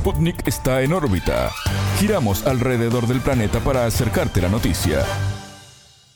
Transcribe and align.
Sputnik 0.00 0.48
está 0.48 0.80
en 0.80 0.94
órbita. 0.94 1.50
Giramos 1.98 2.46
alrededor 2.46 3.06
del 3.06 3.20
planeta 3.20 3.60
para 3.60 3.84
acercarte 3.84 4.40
la 4.40 4.48
noticia. 4.48 5.04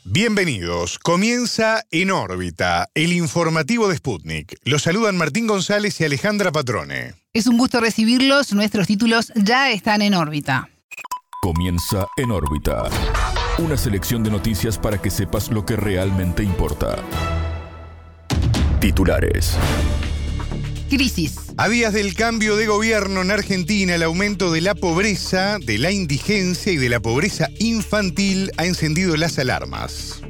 Bienvenidos. 0.03 0.97
Comienza 0.97 1.83
En 1.91 2.09
órbita, 2.09 2.87
el 2.95 3.13
informativo 3.13 3.87
de 3.87 3.97
Sputnik. 3.97 4.57
Los 4.63 4.81
saludan 4.81 5.17
Martín 5.17 5.45
González 5.45 6.01
y 6.01 6.03
Alejandra 6.03 6.51
Patrone. 6.51 7.13
Es 7.31 7.45
un 7.45 7.59
gusto 7.59 7.79
recibirlos. 7.79 8.53
Nuestros 8.53 8.87
títulos 8.87 9.31
ya 9.35 9.69
están 9.69 10.01
en 10.01 10.15
órbita. 10.15 10.67
Comienza 11.43 12.07
En 12.17 12.31
órbita. 12.31 12.85
Una 13.59 13.77
selección 13.77 14.23
de 14.23 14.31
noticias 14.31 14.79
para 14.79 14.99
que 14.99 15.11
sepas 15.11 15.51
lo 15.51 15.63
que 15.63 15.75
realmente 15.75 16.41
importa. 16.41 16.95
Titulares. 18.79 19.55
Crisis. 20.89 21.35
A 21.57 21.69
días 21.69 21.93
del 21.93 22.15
cambio 22.15 22.55
de 22.55 22.67
gobierno 22.67 23.21
en 23.21 23.31
Argentina, 23.31 23.95
el 23.95 24.03
aumento 24.03 24.51
de 24.51 24.61
la 24.61 24.75
pobreza, 24.75 25.57
de 25.59 25.77
la 25.77 25.91
indigencia 25.91 26.71
y 26.71 26.77
de 26.77 26.89
la 26.89 26.99
pobreza 26.99 27.49
infantil 27.59 28.51
ha 28.57 28.65
encendido 28.65 29.15
las 29.17 29.39
alarmas. 29.39 30.21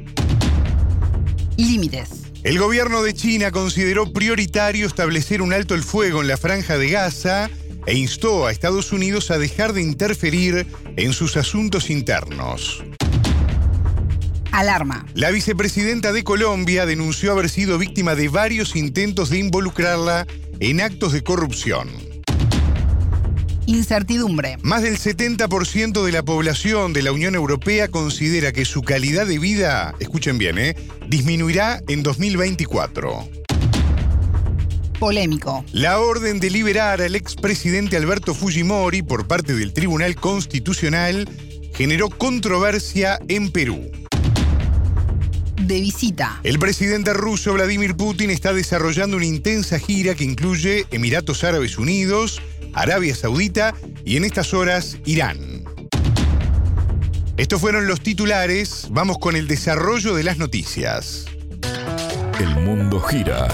Límites. 1.56 2.10
El 2.42 2.58
gobierno 2.58 3.02
de 3.02 3.12
China 3.12 3.50
consideró 3.50 4.12
prioritario 4.12 4.86
establecer 4.86 5.42
un 5.42 5.52
alto 5.52 5.74
el 5.74 5.82
fuego 5.82 6.22
en 6.22 6.28
la 6.28 6.36
franja 6.36 6.78
de 6.78 6.90
Gaza 6.90 7.50
e 7.86 7.94
instó 7.94 8.46
a 8.46 8.52
Estados 8.52 8.92
Unidos 8.92 9.30
a 9.30 9.38
dejar 9.38 9.72
de 9.72 9.82
interferir 9.82 10.66
en 10.96 11.12
sus 11.12 11.36
asuntos 11.36 11.90
internos. 11.90 12.84
Alarma. 14.56 15.04
La 15.12 15.30
vicepresidenta 15.30 16.14
de 16.14 16.24
Colombia 16.24 16.86
denunció 16.86 17.30
haber 17.30 17.50
sido 17.50 17.76
víctima 17.76 18.14
de 18.14 18.30
varios 18.30 18.74
intentos 18.74 19.28
de 19.28 19.36
involucrarla 19.38 20.26
en 20.60 20.80
actos 20.80 21.12
de 21.12 21.22
corrupción. 21.22 21.90
Incertidumbre. 23.66 24.56
Más 24.62 24.80
del 24.80 24.96
70% 24.96 26.02
de 26.02 26.10
la 26.10 26.22
población 26.22 26.94
de 26.94 27.02
la 27.02 27.12
Unión 27.12 27.34
Europea 27.34 27.88
considera 27.88 28.52
que 28.52 28.64
su 28.64 28.80
calidad 28.80 29.26
de 29.26 29.38
vida, 29.38 29.94
escuchen 30.00 30.38
bien, 30.38 30.56
¿eh? 30.56 30.74
disminuirá 31.06 31.82
en 31.86 32.02
2024. 32.02 33.28
Polémico. 34.98 35.66
La 35.72 36.00
orden 36.00 36.40
de 36.40 36.48
liberar 36.48 37.02
al 37.02 37.14
expresidente 37.14 37.98
Alberto 37.98 38.32
Fujimori 38.34 39.02
por 39.02 39.26
parte 39.26 39.54
del 39.54 39.74
Tribunal 39.74 40.16
Constitucional 40.16 41.28
generó 41.74 42.08
controversia 42.08 43.18
en 43.28 43.52
Perú 43.52 43.90
de 45.66 45.80
visita. 45.80 46.40
El 46.42 46.58
presidente 46.58 47.12
ruso 47.12 47.52
Vladimir 47.52 47.96
Putin 47.96 48.30
está 48.30 48.52
desarrollando 48.52 49.16
una 49.16 49.26
intensa 49.26 49.78
gira 49.78 50.14
que 50.14 50.24
incluye 50.24 50.86
Emiratos 50.90 51.44
Árabes 51.44 51.78
Unidos, 51.78 52.40
Arabia 52.72 53.14
Saudita 53.14 53.74
y 54.04 54.16
en 54.16 54.24
estas 54.24 54.54
horas 54.54 54.98
Irán. 55.04 55.64
Estos 57.36 57.60
fueron 57.60 57.86
los 57.86 58.00
titulares, 58.00 58.86
vamos 58.90 59.18
con 59.18 59.36
el 59.36 59.46
desarrollo 59.46 60.14
de 60.14 60.22
las 60.22 60.38
noticias. 60.38 61.26
El 62.40 62.54
mundo 62.56 63.00
gira 63.00 63.48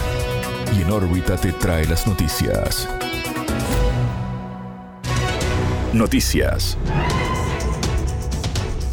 y 0.76 0.82
en 0.82 0.91
órbita 0.91 1.36
te 1.36 1.52
trae 1.52 1.86
las 1.86 2.06
noticias. 2.06 2.88
Noticias. 5.92 6.78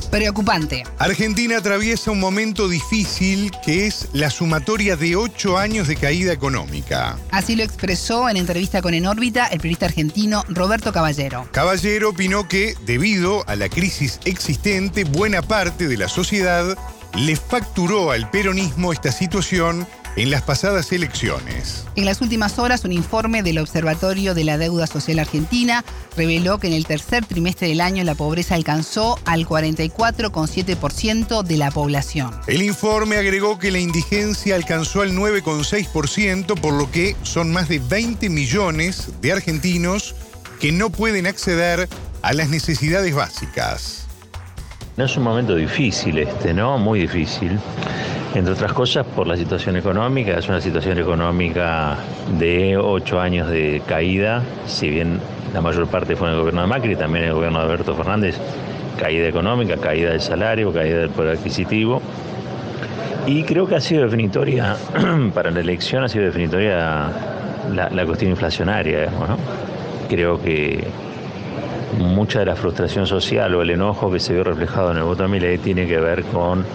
Preocupante. 0.09 0.83
Argentina 0.97 1.57
atraviesa 1.57 2.09
un 2.09 2.19
momento 2.19 2.67
difícil 2.67 3.51
que 3.63 3.85
es 3.85 4.07
la 4.13 4.31
sumatoria 4.31 4.95
de 4.95 5.15
ocho 5.15 5.57
años 5.57 5.87
de 5.87 5.95
caída 5.95 6.33
económica. 6.33 7.17
Así 7.29 7.55
lo 7.55 7.63
expresó 7.63 8.27
en 8.27 8.37
entrevista 8.37 8.81
con 8.81 8.93
En 8.95 9.05
órbita 9.05 9.45
el 9.47 9.59
periodista 9.59 9.85
argentino 9.85 10.43
Roberto 10.49 10.91
Caballero. 10.91 11.47
Caballero 11.51 12.09
opinó 12.09 12.47
que, 12.47 12.75
debido 12.85 13.47
a 13.47 13.55
la 13.55 13.69
crisis 13.69 14.19
existente, 14.25 15.03
buena 15.03 15.43
parte 15.43 15.87
de 15.87 15.97
la 15.97 16.07
sociedad 16.07 16.75
le 17.15 17.35
facturó 17.35 18.11
al 18.11 18.29
peronismo 18.29 18.93
esta 18.93 19.11
situación 19.11 19.87
en 20.15 20.31
las 20.31 20.41
pasadas 20.41 20.91
elecciones. 20.91 21.85
En 21.95 22.05
las 22.05 22.21
últimas 22.21 22.59
horas, 22.59 22.83
un 22.85 22.91
informe 22.91 23.43
del 23.43 23.59
Observatorio 23.59 24.33
de 24.33 24.43
la 24.43 24.57
Deuda 24.57 24.87
Social 24.87 25.19
Argentina 25.19 25.83
reveló 26.17 26.57
que 26.57 26.67
en 26.67 26.73
el 26.73 26.85
tercer 26.85 27.25
trimestre 27.25 27.67
del 27.67 27.81
año 27.81 28.03
la 28.03 28.15
pobreza 28.15 28.55
alcanzó 28.55 29.19
al 29.25 29.45
44,7% 29.47 31.43
de 31.43 31.57
la 31.57 31.71
población. 31.71 32.31
El 32.47 32.61
informe 32.61 33.17
agregó 33.17 33.59
que 33.59 33.71
la 33.71 33.79
indigencia 33.79 34.55
alcanzó 34.55 35.01
al 35.01 35.13
9,6%, 35.13 36.59
por 36.59 36.73
lo 36.73 36.91
que 36.91 37.15
son 37.23 37.51
más 37.51 37.69
de 37.69 37.79
20 37.79 38.29
millones 38.29 39.09
de 39.21 39.31
argentinos 39.31 40.15
que 40.59 40.71
no 40.71 40.89
pueden 40.89 41.27
acceder 41.27 41.87
a 42.21 42.33
las 42.33 42.49
necesidades 42.49 43.15
básicas. 43.15 44.05
No 44.97 45.05
es 45.05 45.15
un 45.15 45.23
momento 45.23 45.55
difícil 45.55 46.17
este, 46.17 46.53
¿no? 46.53 46.77
Muy 46.77 46.99
difícil 46.99 47.57
entre 48.35 48.53
otras 48.53 48.73
cosas 48.73 49.05
por 49.05 49.27
la 49.27 49.35
situación 49.35 49.75
económica. 49.75 50.37
Es 50.37 50.47
una 50.47 50.61
situación 50.61 50.97
económica 50.99 51.97
de 52.37 52.77
ocho 52.77 53.19
años 53.19 53.49
de 53.49 53.81
caída, 53.87 54.43
si 54.67 54.89
bien 54.89 55.19
la 55.53 55.61
mayor 55.61 55.87
parte 55.87 56.15
fue 56.15 56.27
en 56.27 56.33
el 56.33 56.39
gobierno 56.39 56.61
de 56.61 56.67
Macri, 56.67 56.95
también 56.95 57.23
en 57.23 57.29
el 57.29 57.35
gobierno 57.35 57.59
de 57.59 57.65
Alberto 57.65 57.95
Fernández, 57.95 58.37
caída 58.99 59.27
económica, 59.27 59.77
caída 59.77 60.11
del 60.11 60.21
salario, 60.21 60.71
caída 60.71 60.99
del 60.99 61.09
poder 61.09 61.37
adquisitivo. 61.37 62.01
Y 63.25 63.43
creo 63.43 63.67
que 63.67 63.75
ha 63.75 63.81
sido 63.81 64.03
definitoria, 64.03 64.75
para 65.33 65.51
la 65.51 65.59
elección 65.59 66.03
ha 66.03 66.09
sido 66.09 66.25
definitoria 66.25 67.09
la, 67.73 68.05
cuestión 68.05 68.31
inflacionaria, 68.31 69.09
Creo 70.07 70.41
que 70.41 70.83
mucha 71.99 72.39
de 72.39 72.45
la 72.45 72.55
frustración 72.55 73.05
social 73.05 73.53
o 73.53 73.61
el 73.61 73.69
enojo 73.69 74.11
que 74.11 74.19
se 74.19 74.33
vio 74.33 74.43
reflejado 74.43 74.91
en 74.91 74.97
el 74.97 75.03
voto 75.03 75.23
de 75.23 75.29
Milei 75.29 75.57
tiene 75.59 75.85
que 75.85 75.99
ver 75.99 76.23
con 76.23 76.65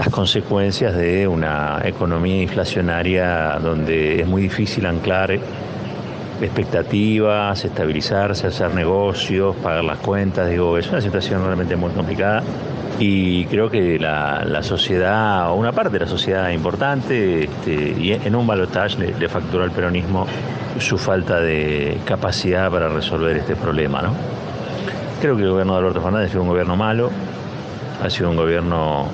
las 0.00 0.08
consecuencias 0.08 0.96
de 0.96 1.28
una 1.28 1.82
economía 1.84 2.40
inflacionaria 2.40 3.58
donde 3.62 4.22
es 4.22 4.26
muy 4.26 4.40
difícil 4.40 4.86
anclar 4.86 5.38
expectativas, 6.40 7.62
estabilizarse, 7.62 8.46
hacer 8.46 8.74
negocios, 8.74 9.54
pagar 9.56 9.84
las 9.84 9.98
cuentas. 9.98 10.48
Digo, 10.48 10.78
es 10.78 10.88
una 10.88 11.02
situación 11.02 11.44
realmente 11.44 11.76
muy 11.76 11.90
complicada 11.90 12.42
y 12.98 13.44
creo 13.44 13.68
que 13.68 13.98
la, 13.98 14.62
sociedad, 14.62 15.50
o 15.50 15.56
una 15.56 15.72
parte 15.72 15.90
de 15.90 15.98
la 15.98 16.06
sociedad 16.06 16.48
importante, 16.48 17.44
este, 17.44 17.94
y 18.00 18.12
en 18.12 18.34
un 18.34 18.46
balotaje 18.46 18.96
le, 18.96 19.18
le 19.18 19.28
facturó 19.28 19.64
al 19.64 19.70
peronismo 19.70 20.26
su 20.78 20.96
falta 20.96 21.42
de 21.42 21.98
capacidad 22.06 22.70
para 22.70 22.88
resolver 22.88 23.36
este 23.36 23.54
problema. 23.54 24.00
¿no? 24.00 24.14
Creo 25.20 25.36
que 25.36 25.42
el 25.42 25.50
gobierno 25.50 25.74
de 25.74 25.78
Alberto 25.80 26.00
Fernández 26.00 26.30
sido 26.30 26.40
un 26.40 26.48
gobierno 26.48 26.74
malo, 26.74 27.10
ha 28.02 28.08
sido 28.08 28.30
un 28.30 28.36
gobierno 28.36 29.10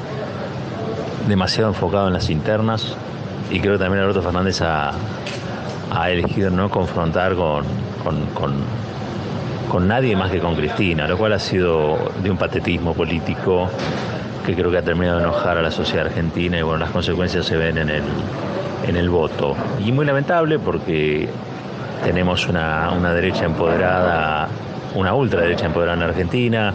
demasiado 1.27 1.71
enfocado 1.71 2.07
en 2.09 2.15
las 2.15 2.31
internas 2.31 2.97
y 3.51 3.61
creo 3.61 3.75
que 3.75 3.79
también 3.79 4.03
Alberto 4.03 4.23
Fernández 4.23 4.61
ha, 4.63 4.93
elegido 6.09 6.51
no 6.51 6.69
confrontar 6.69 7.35
con, 7.35 7.65
con, 8.35 9.89
nadie 9.89 10.17
más 10.17 10.31
que 10.31 10.41
con 10.41 10.55
Cristina, 10.55 11.07
lo 11.07 11.17
cual 11.17 11.33
ha 11.35 11.39
sido 11.39 11.99
de 12.23 12.31
un 12.31 12.37
patetismo 12.37 12.95
político 12.95 13.69
que 14.45 14.55
creo 14.55 14.71
que 14.71 14.79
ha 14.79 14.83
terminado 14.83 15.19
de 15.19 15.25
enojar 15.25 15.59
a 15.59 15.63
la 15.63 15.71
sociedad 15.71 16.07
argentina 16.07 16.59
y 16.59 16.63
bueno, 16.63 16.79
las 16.79 16.91
consecuencias 16.91 17.47
se 17.47 17.57
ven 17.57 17.79
en 17.79 17.91
el, 17.91 18.03
en 18.87 18.97
el 18.97 19.11
voto. 19.11 19.55
Y 19.85 19.93
muy 19.93 20.07
lamentable 20.07 20.59
porque 20.59 21.29
tenemos 22.05 22.47
una, 22.49 23.13
derecha 23.13 23.45
empoderada, 23.45 24.49
una 24.95 25.15
ultraderecha 25.15 25.67
empoderada 25.67 25.97
en 25.97 26.03
Argentina, 26.03 26.73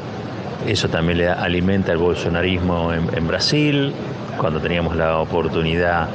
eso 0.67 0.89
también 0.89 1.19
le 1.19 1.29
alimenta 1.29 1.91
el 1.91 1.97
bolsonarismo 1.97 2.93
en 2.93 3.27
Brasil, 3.27 3.93
cuando 4.37 4.59
teníamos 4.59 4.95
la 4.95 5.17
oportunidad 5.17 6.07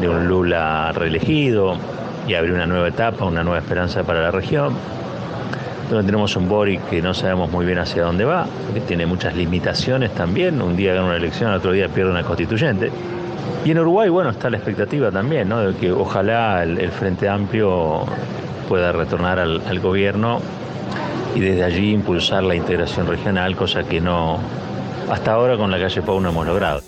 de 0.00 0.08
un 0.08 0.26
Lula 0.26 0.92
reelegido 0.92 1.76
y 2.26 2.34
abrir 2.34 2.54
una 2.54 2.66
nueva 2.66 2.88
etapa, 2.88 3.24
una 3.24 3.44
nueva 3.44 3.58
esperanza 3.58 4.02
para 4.02 4.22
la 4.22 4.30
región. 4.30 4.74
Donde 5.90 6.06
tenemos 6.06 6.34
un 6.36 6.48
Boric 6.48 6.88
que 6.88 7.02
no 7.02 7.12
sabemos 7.12 7.50
muy 7.50 7.66
bien 7.66 7.78
hacia 7.78 8.04
dónde 8.04 8.24
va, 8.24 8.46
que 8.72 8.80
tiene 8.80 9.06
muchas 9.06 9.36
limitaciones 9.36 10.12
también. 10.14 10.60
Un 10.62 10.76
día 10.76 10.94
gana 10.94 11.06
una 11.06 11.16
elección, 11.16 11.52
otro 11.52 11.72
día 11.72 11.88
pierde 11.88 12.10
una 12.10 12.22
constituyente. 12.22 12.90
Y 13.64 13.70
en 13.70 13.78
Uruguay, 13.78 14.08
bueno, 14.08 14.30
está 14.30 14.48
la 14.50 14.56
expectativa 14.56 15.10
también, 15.10 15.48
¿no? 15.48 15.60
De 15.60 15.76
que 15.76 15.92
ojalá 15.92 16.62
el, 16.62 16.90
Frente 16.90 17.28
Amplio 17.28 18.04
pueda 18.68 18.92
retornar 18.92 19.38
al, 19.38 19.60
al 19.66 19.80
gobierno 19.80 20.40
y 21.34 21.40
desde 21.40 21.64
allí 21.64 21.92
impulsar 21.92 22.44
la 22.44 22.54
integración 22.54 23.06
regional, 23.06 23.56
cosa 23.56 23.82
que 23.84 24.00
no, 24.00 24.38
hasta 25.10 25.32
ahora 25.32 25.56
con 25.56 25.70
la 25.70 25.78
calle 25.78 26.02
Pau 26.02 26.20
no 26.20 26.30
hemos 26.30 26.46
logrado. 26.46 26.80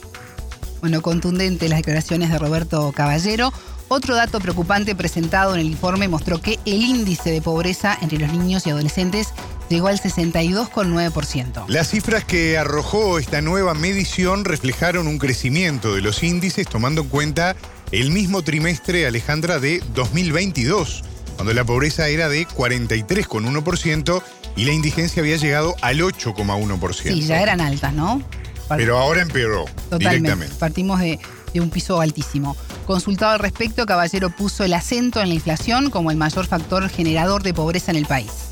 Bueno, 0.87 1.03
contundente 1.03 1.69
las 1.69 1.81
declaraciones 1.81 2.31
de 2.31 2.39
Roberto 2.39 2.93
Caballero. 2.93 3.53
Otro 3.89 4.15
dato 4.15 4.39
preocupante 4.39 4.95
presentado 4.95 5.53
en 5.55 5.61
el 5.63 5.67
informe 5.67 6.07
mostró 6.07 6.41
que 6.41 6.61
el 6.65 6.81
índice 6.81 7.33
de 7.33 7.43
pobreza 7.43 7.99
entre 8.01 8.21
los 8.21 8.33
niños 8.33 8.65
y 8.65 8.71
adolescentes 8.71 9.31
llegó 9.69 9.89
al 9.89 9.99
62,9%. 9.99 11.65
Las 11.67 11.91
cifras 11.91 12.25
que 12.25 12.57
arrojó 12.57 13.19
esta 13.19 13.41
nueva 13.41 13.75
medición 13.75 14.45
reflejaron 14.45 15.09
un 15.09 15.19
crecimiento 15.19 15.93
de 15.93 16.03
los 16.03 16.23
índices 16.23 16.69
tomando 16.69 17.01
en 17.01 17.09
cuenta 17.09 17.57
el 17.91 18.13
mismo 18.13 18.43
trimestre, 18.43 19.09
Alejandra, 19.09 19.59
de 19.59 19.83
2022. 19.93 21.03
cuando 21.35 21.53
la 21.53 21.65
pobreza 21.65 22.07
era 22.07 22.29
de 22.29 22.47
43,1% 22.47 24.23
y 24.55 24.65
la 24.67 24.73
indigencia 24.73 25.21
había 25.21 25.37
llegado 25.37 25.75
al 25.83 25.99
8,1%. 25.99 26.95
Sí, 26.95 27.23
ya 27.23 27.43
eran 27.43 27.61
altas, 27.61 27.93
¿no? 27.93 28.23
Pero 28.69 28.99
ahora 28.99 29.23
empeoró 29.23 29.65
Totalmente. 29.91 30.09
directamente. 30.09 30.55
Partimos 30.59 31.01
de, 31.01 31.21
de 31.53 31.61
un 31.61 31.71
piso 31.71 32.01
altísimo. 32.01 32.57
Consultado 32.87 33.33
al 33.33 33.39
respecto, 33.39 33.87
Caballero 33.87 34.31
puso 34.31 34.65
el 34.65 34.75
acento 34.75 35.21
en 35.21 35.29
la 35.29 35.35
inflación 35.35 35.91
como 35.91 36.11
el 36.11 36.17
mayor 36.17 36.47
factor 36.47 36.89
generador 36.89 37.43
de 37.43 37.55
pobreza 37.55 37.91
en 37.91 37.99
el 37.99 38.07
país. 38.07 38.51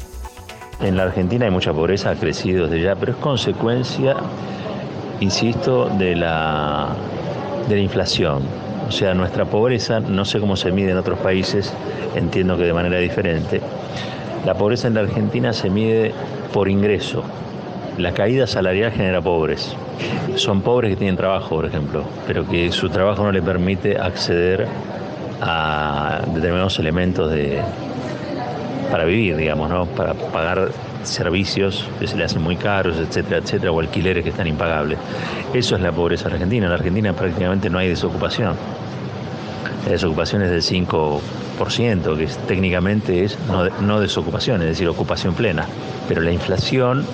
En 0.81 0.97
la 0.97 1.05
Argentina 1.05 1.45
hay 1.47 1.51
mucha 1.51 1.73
pobreza, 1.73 2.11
ha 2.11 2.15
crecido 2.17 2.67
desde 2.67 2.85
ya, 2.85 2.97
pero 2.97 3.13
es 3.13 3.19
consecuencia, 3.19 4.17
insisto, 5.21 5.89
de 5.99 6.17
la, 6.17 6.95
de 7.69 7.77
la 7.77 7.81
inflación. 7.81 8.43
O 8.89 8.93
sea, 8.93 9.15
nuestra 9.15 9.45
pobreza, 9.45 10.01
no 10.01 10.25
sé 10.25 10.41
cómo 10.41 10.57
se 10.57 10.71
mide 10.73 10.91
en 10.91 10.99
otros 10.99 11.19
países, 11.21 11.73
entiendo 12.15 12.57
que 12.57 12.65
de 12.65 12.73
manera 12.73 12.99
diferente. 12.99 13.61
La 14.45 14.55
pobreza 14.55 14.89
en 14.89 14.95
la 14.95 15.01
Argentina 15.01 15.53
se 15.53 15.71
mide 15.71 16.13
por 16.53 16.69
ingreso. 16.69 17.25
La 17.99 18.13
caída 18.13 18.47
salarial 18.47 18.91
genera 18.93 19.21
pobres. 19.21 19.75
Son 20.37 20.63
pobres 20.63 20.91
que 20.91 20.97
tienen 20.97 21.17
trabajo, 21.17 21.51
por 21.57 21.65
ejemplo, 21.67 22.03
pero 22.27 22.47
que 22.49 22.73
su 22.73 22.89
trabajo 22.89 23.23
no 23.23 23.31
le 23.33 23.41
permite 23.41 23.97
acceder 23.99 24.67
a 25.41 26.23
determinados 26.35 26.79
elementos 26.79 27.31
de, 27.31 27.61
para 28.91 29.05
vivir, 29.05 29.37
digamos, 29.37 29.69
¿no? 29.71 29.87
Para 29.87 30.15
pagar 30.15 30.71
servicios 31.05 31.89
que 32.01 32.07
se 32.09 32.17
le 32.17 32.25
hacen 32.25 32.43
muy 32.43 32.57
caros, 32.57 32.97
etcétera, 32.99 33.39
etcétera, 33.39 33.71
o 33.71 33.79
alquileres 33.79 34.25
que 34.25 34.31
están 34.31 34.47
impagables. 34.49 34.99
Eso 35.53 35.77
es 35.77 35.83
la 35.83 35.93
pobreza 35.93 36.29
argentina. 36.29 36.67
En 36.67 36.71
la 36.71 36.77
Argentina 36.79 37.13
prácticamente 37.13 37.71
no 37.71 37.79
hay 37.79 37.89
desocupación. 37.89 38.55
La 39.85 39.93
desocupación 39.93 40.43
es 40.43 40.51
del 40.51 40.63
5%, 40.63 42.17
que 42.17 42.25
es- 42.25 42.39
técnicamente 42.49 43.23
es 43.23 43.39
no, 43.47 43.69
no 43.83 44.01
desocupación, 44.01 44.63
es 44.63 44.69
decir, 44.69 44.89
ocupación 44.89 45.35
plena. 45.35 45.67
Pero 46.09 46.23
la 46.23 46.33
inflación 46.33 47.05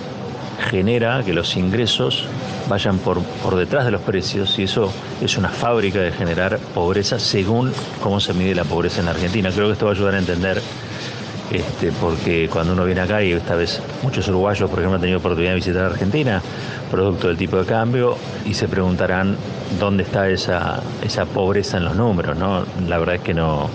genera 0.60 1.22
que 1.24 1.32
los 1.32 1.56
ingresos 1.56 2.26
vayan 2.68 2.98
por, 2.98 3.22
por 3.42 3.56
detrás 3.56 3.84
de 3.84 3.90
los 3.90 4.00
precios 4.02 4.58
y 4.58 4.64
eso 4.64 4.92
es 5.20 5.36
una 5.36 5.48
fábrica 5.48 5.98
de 6.00 6.12
generar 6.12 6.58
pobreza 6.74 7.18
según 7.18 7.72
cómo 8.02 8.20
se 8.20 8.32
mide 8.34 8.54
la 8.54 8.64
pobreza 8.64 9.00
en 9.00 9.08
Argentina. 9.08 9.50
Creo 9.50 9.66
que 9.66 9.72
esto 9.72 9.86
va 9.86 9.92
a 9.92 9.94
ayudar 9.94 10.14
a 10.14 10.18
entender 10.18 10.62
este, 11.50 11.90
porque 11.90 12.48
cuando 12.48 12.74
uno 12.74 12.84
viene 12.84 13.00
acá 13.00 13.22
y 13.24 13.32
esta 13.32 13.56
vez 13.56 13.82
muchos 14.02 14.28
uruguayos, 14.28 14.70
por 14.70 14.78
ejemplo, 14.78 14.96
han 14.96 15.00
tenido 15.00 15.18
oportunidad 15.18 15.50
de 15.50 15.56
visitar 15.56 15.84
Argentina, 15.84 16.40
producto 16.90 17.26
del 17.26 17.36
tipo 17.36 17.56
de 17.56 17.64
cambio, 17.64 18.16
y 18.46 18.54
se 18.54 18.68
preguntarán 18.68 19.36
dónde 19.78 20.04
está 20.04 20.28
esa, 20.28 20.80
esa 21.02 21.24
pobreza 21.24 21.78
en 21.78 21.86
los 21.86 21.96
números, 21.96 22.36
¿no? 22.36 22.64
La 22.86 22.98
verdad 22.98 23.16
es 23.16 23.22
que 23.22 23.34
no. 23.34 23.68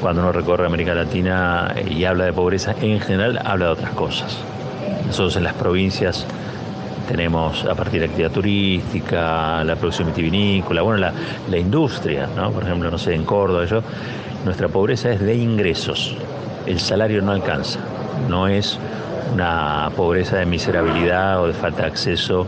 Cuando 0.00 0.22
uno 0.22 0.32
recorre 0.32 0.64
América 0.64 0.94
Latina 0.94 1.74
y 1.90 2.04
habla 2.04 2.24
de 2.24 2.32
pobreza, 2.32 2.74
en 2.80 3.00
general 3.00 3.40
habla 3.44 3.66
de 3.66 3.72
otras 3.72 3.90
cosas. 3.90 4.38
Nosotros 5.06 5.36
en 5.36 5.44
las 5.44 5.54
provincias 5.54 6.26
tenemos 7.08 7.64
a 7.64 7.74
partir 7.74 8.00
de 8.00 8.06
actividad 8.06 8.30
turística, 8.30 9.64
la 9.64 9.76
producción 9.76 10.08
vitivinícola, 10.08 10.82
bueno, 10.82 10.98
la, 10.98 11.12
la 11.48 11.56
industria, 11.56 12.28
¿no? 12.36 12.50
Por 12.50 12.64
ejemplo, 12.64 12.90
no 12.90 12.98
sé, 12.98 13.14
en 13.14 13.24
Córdoba, 13.24 13.64
yo, 13.64 13.82
nuestra 14.44 14.68
pobreza 14.68 15.10
es 15.10 15.20
de 15.20 15.34
ingresos. 15.34 16.14
El 16.66 16.78
salario 16.80 17.22
no 17.22 17.32
alcanza. 17.32 17.80
No 18.28 18.46
es 18.46 18.78
una 19.32 19.90
pobreza 19.96 20.36
de 20.36 20.46
miserabilidad 20.46 21.42
o 21.42 21.46
de 21.46 21.54
falta 21.54 21.82
de 21.82 21.88
acceso 21.88 22.46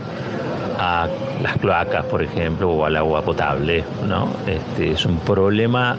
a 0.77 1.07
las 1.41 1.57
cloacas, 1.57 2.05
por 2.05 2.21
ejemplo, 2.21 2.69
o 2.69 2.85
al 2.85 2.95
agua 2.95 3.21
potable, 3.21 3.83
¿no? 4.07 4.29
Este, 4.47 4.91
es 4.91 5.05
un 5.05 5.17
problema 5.19 5.97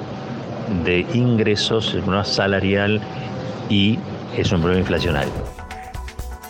de 0.84 1.06
ingresos, 1.14 1.88
es 1.88 1.94
un 1.94 2.02
problema 2.02 2.24
salarial 2.24 3.00
y 3.68 3.98
es 4.36 4.50
un 4.52 4.60
problema 4.60 4.80
inflacionario. 4.80 5.61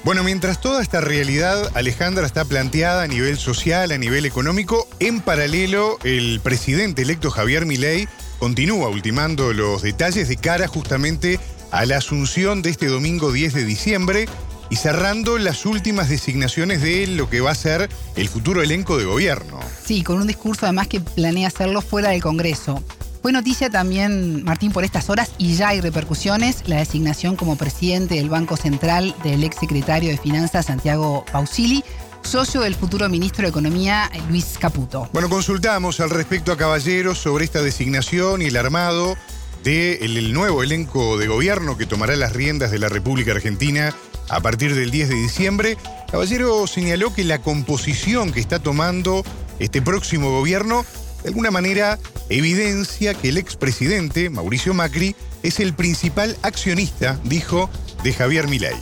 Bueno, 0.04 0.24
mientras 0.24 0.60
toda 0.60 0.82
esta 0.82 1.00
realidad, 1.00 1.70
Alejandra, 1.74 2.26
está 2.26 2.44
planteada 2.44 3.04
a 3.04 3.06
nivel 3.06 3.38
social, 3.38 3.92
a 3.92 3.98
nivel 3.98 4.26
económico, 4.26 4.88
en 4.98 5.20
paralelo, 5.20 5.96
el 6.02 6.40
presidente 6.40 7.02
electo 7.02 7.30
Javier 7.30 7.66
Milei 7.66 8.08
continúa 8.40 8.88
ultimando 8.88 9.52
los 9.52 9.82
detalles 9.82 10.26
de 10.26 10.36
cara 10.36 10.66
justamente 10.66 11.38
a 11.70 11.86
la 11.86 11.98
asunción 11.98 12.62
de 12.62 12.70
este 12.70 12.88
domingo 12.88 13.30
10 13.30 13.54
de 13.54 13.64
diciembre 13.64 14.26
y 14.70 14.76
cerrando 14.76 15.38
las 15.38 15.66
últimas 15.66 16.08
designaciones 16.08 16.82
de 16.82 17.06
lo 17.06 17.30
que 17.30 17.40
va 17.40 17.52
a 17.52 17.54
ser 17.54 17.88
el 18.16 18.28
futuro 18.28 18.60
elenco 18.60 18.98
de 18.98 19.04
gobierno. 19.04 19.60
Sí, 19.84 20.02
con 20.02 20.18
un 20.18 20.26
discurso 20.26 20.66
además 20.66 20.88
que 20.88 21.00
planea 21.00 21.46
hacerlo 21.46 21.80
fuera 21.80 22.08
del 22.08 22.22
Congreso. 22.22 22.82
Fue 23.22 23.30
noticia 23.30 23.70
también, 23.70 24.42
Martín, 24.42 24.72
por 24.72 24.82
estas 24.82 25.08
horas 25.08 25.30
y 25.38 25.54
ya 25.54 25.68
hay 25.68 25.80
repercusiones, 25.80 26.64
la 26.66 26.78
designación 26.78 27.36
como 27.36 27.54
presidente 27.54 28.16
del 28.16 28.28
Banco 28.28 28.56
Central 28.56 29.14
del 29.22 29.44
ex 29.44 29.60
secretario 29.60 30.10
de 30.10 30.18
Finanzas 30.18 30.66
Santiago 30.66 31.24
Pausili, 31.30 31.84
socio 32.22 32.62
del 32.62 32.74
futuro 32.74 33.08
ministro 33.08 33.44
de 33.44 33.50
Economía 33.50 34.10
Luis 34.28 34.58
Caputo. 34.58 35.08
Bueno, 35.12 35.28
consultamos 35.28 36.00
al 36.00 36.10
respecto 36.10 36.50
a 36.50 36.56
Caballeros 36.56 37.18
sobre 37.18 37.44
esta 37.44 37.62
designación 37.62 38.42
y 38.42 38.46
el 38.46 38.56
armado 38.56 39.16
del 39.62 40.16
el 40.16 40.32
nuevo 40.32 40.64
elenco 40.64 41.16
de 41.16 41.28
gobierno 41.28 41.78
que 41.78 41.86
tomará 41.86 42.16
las 42.16 42.32
riendas 42.32 42.72
de 42.72 42.80
la 42.80 42.88
República 42.88 43.30
Argentina 43.30 43.94
a 44.30 44.40
partir 44.40 44.74
del 44.74 44.90
10 44.90 45.10
de 45.10 45.14
diciembre. 45.14 45.78
Caballero 46.10 46.66
señaló 46.66 47.14
que 47.14 47.22
la 47.22 47.40
composición 47.40 48.32
que 48.32 48.40
está 48.40 48.58
tomando 48.58 49.22
este 49.60 49.80
próximo 49.80 50.32
gobierno 50.32 50.84
de 51.22 51.28
alguna 51.28 51.50
manera 51.50 51.98
evidencia 52.28 53.14
que 53.14 53.28
el 53.28 53.38
expresidente 53.38 54.30
Mauricio 54.30 54.74
Macri 54.74 55.14
es 55.42 55.60
el 55.60 55.74
principal 55.74 56.36
accionista, 56.42 57.18
dijo, 57.24 57.70
de 58.02 58.12
Javier 58.12 58.48
Milei. 58.48 58.76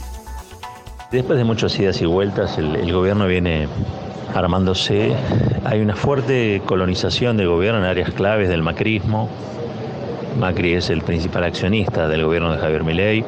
Después 1.10 1.38
de 1.38 1.44
muchas 1.44 1.78
idas 1.78 2.00
y 2.00 2.06
vueltas, 2.06 2.56
el, 2.56 2.92
gobierno 2.92 3.26
viene 3.26 3.66
armándose. 4.34 5.12
Hay 5.64 5.80
una 5.80 5.96
fuerte 5.96 6.62
colonización 6.64 7.36
del 7.36 7.48
gobierno 7.48 7.80
en 7.80 7.84
áreas 7.86 8.10
claves 8.12 8.48
del 8.48 8.62
macrismo. 8.62 9.28
Macri 10.38 10.74
es 10.74 10.88
el 10.88 11.02
principal 11.02 11.44
accionista 11.44 12.06
del 12.06 12.24
gobierno 12.24 12.52
de 12.52 12.58
Javier 12.58 12.84
Milei. 12.84 13.24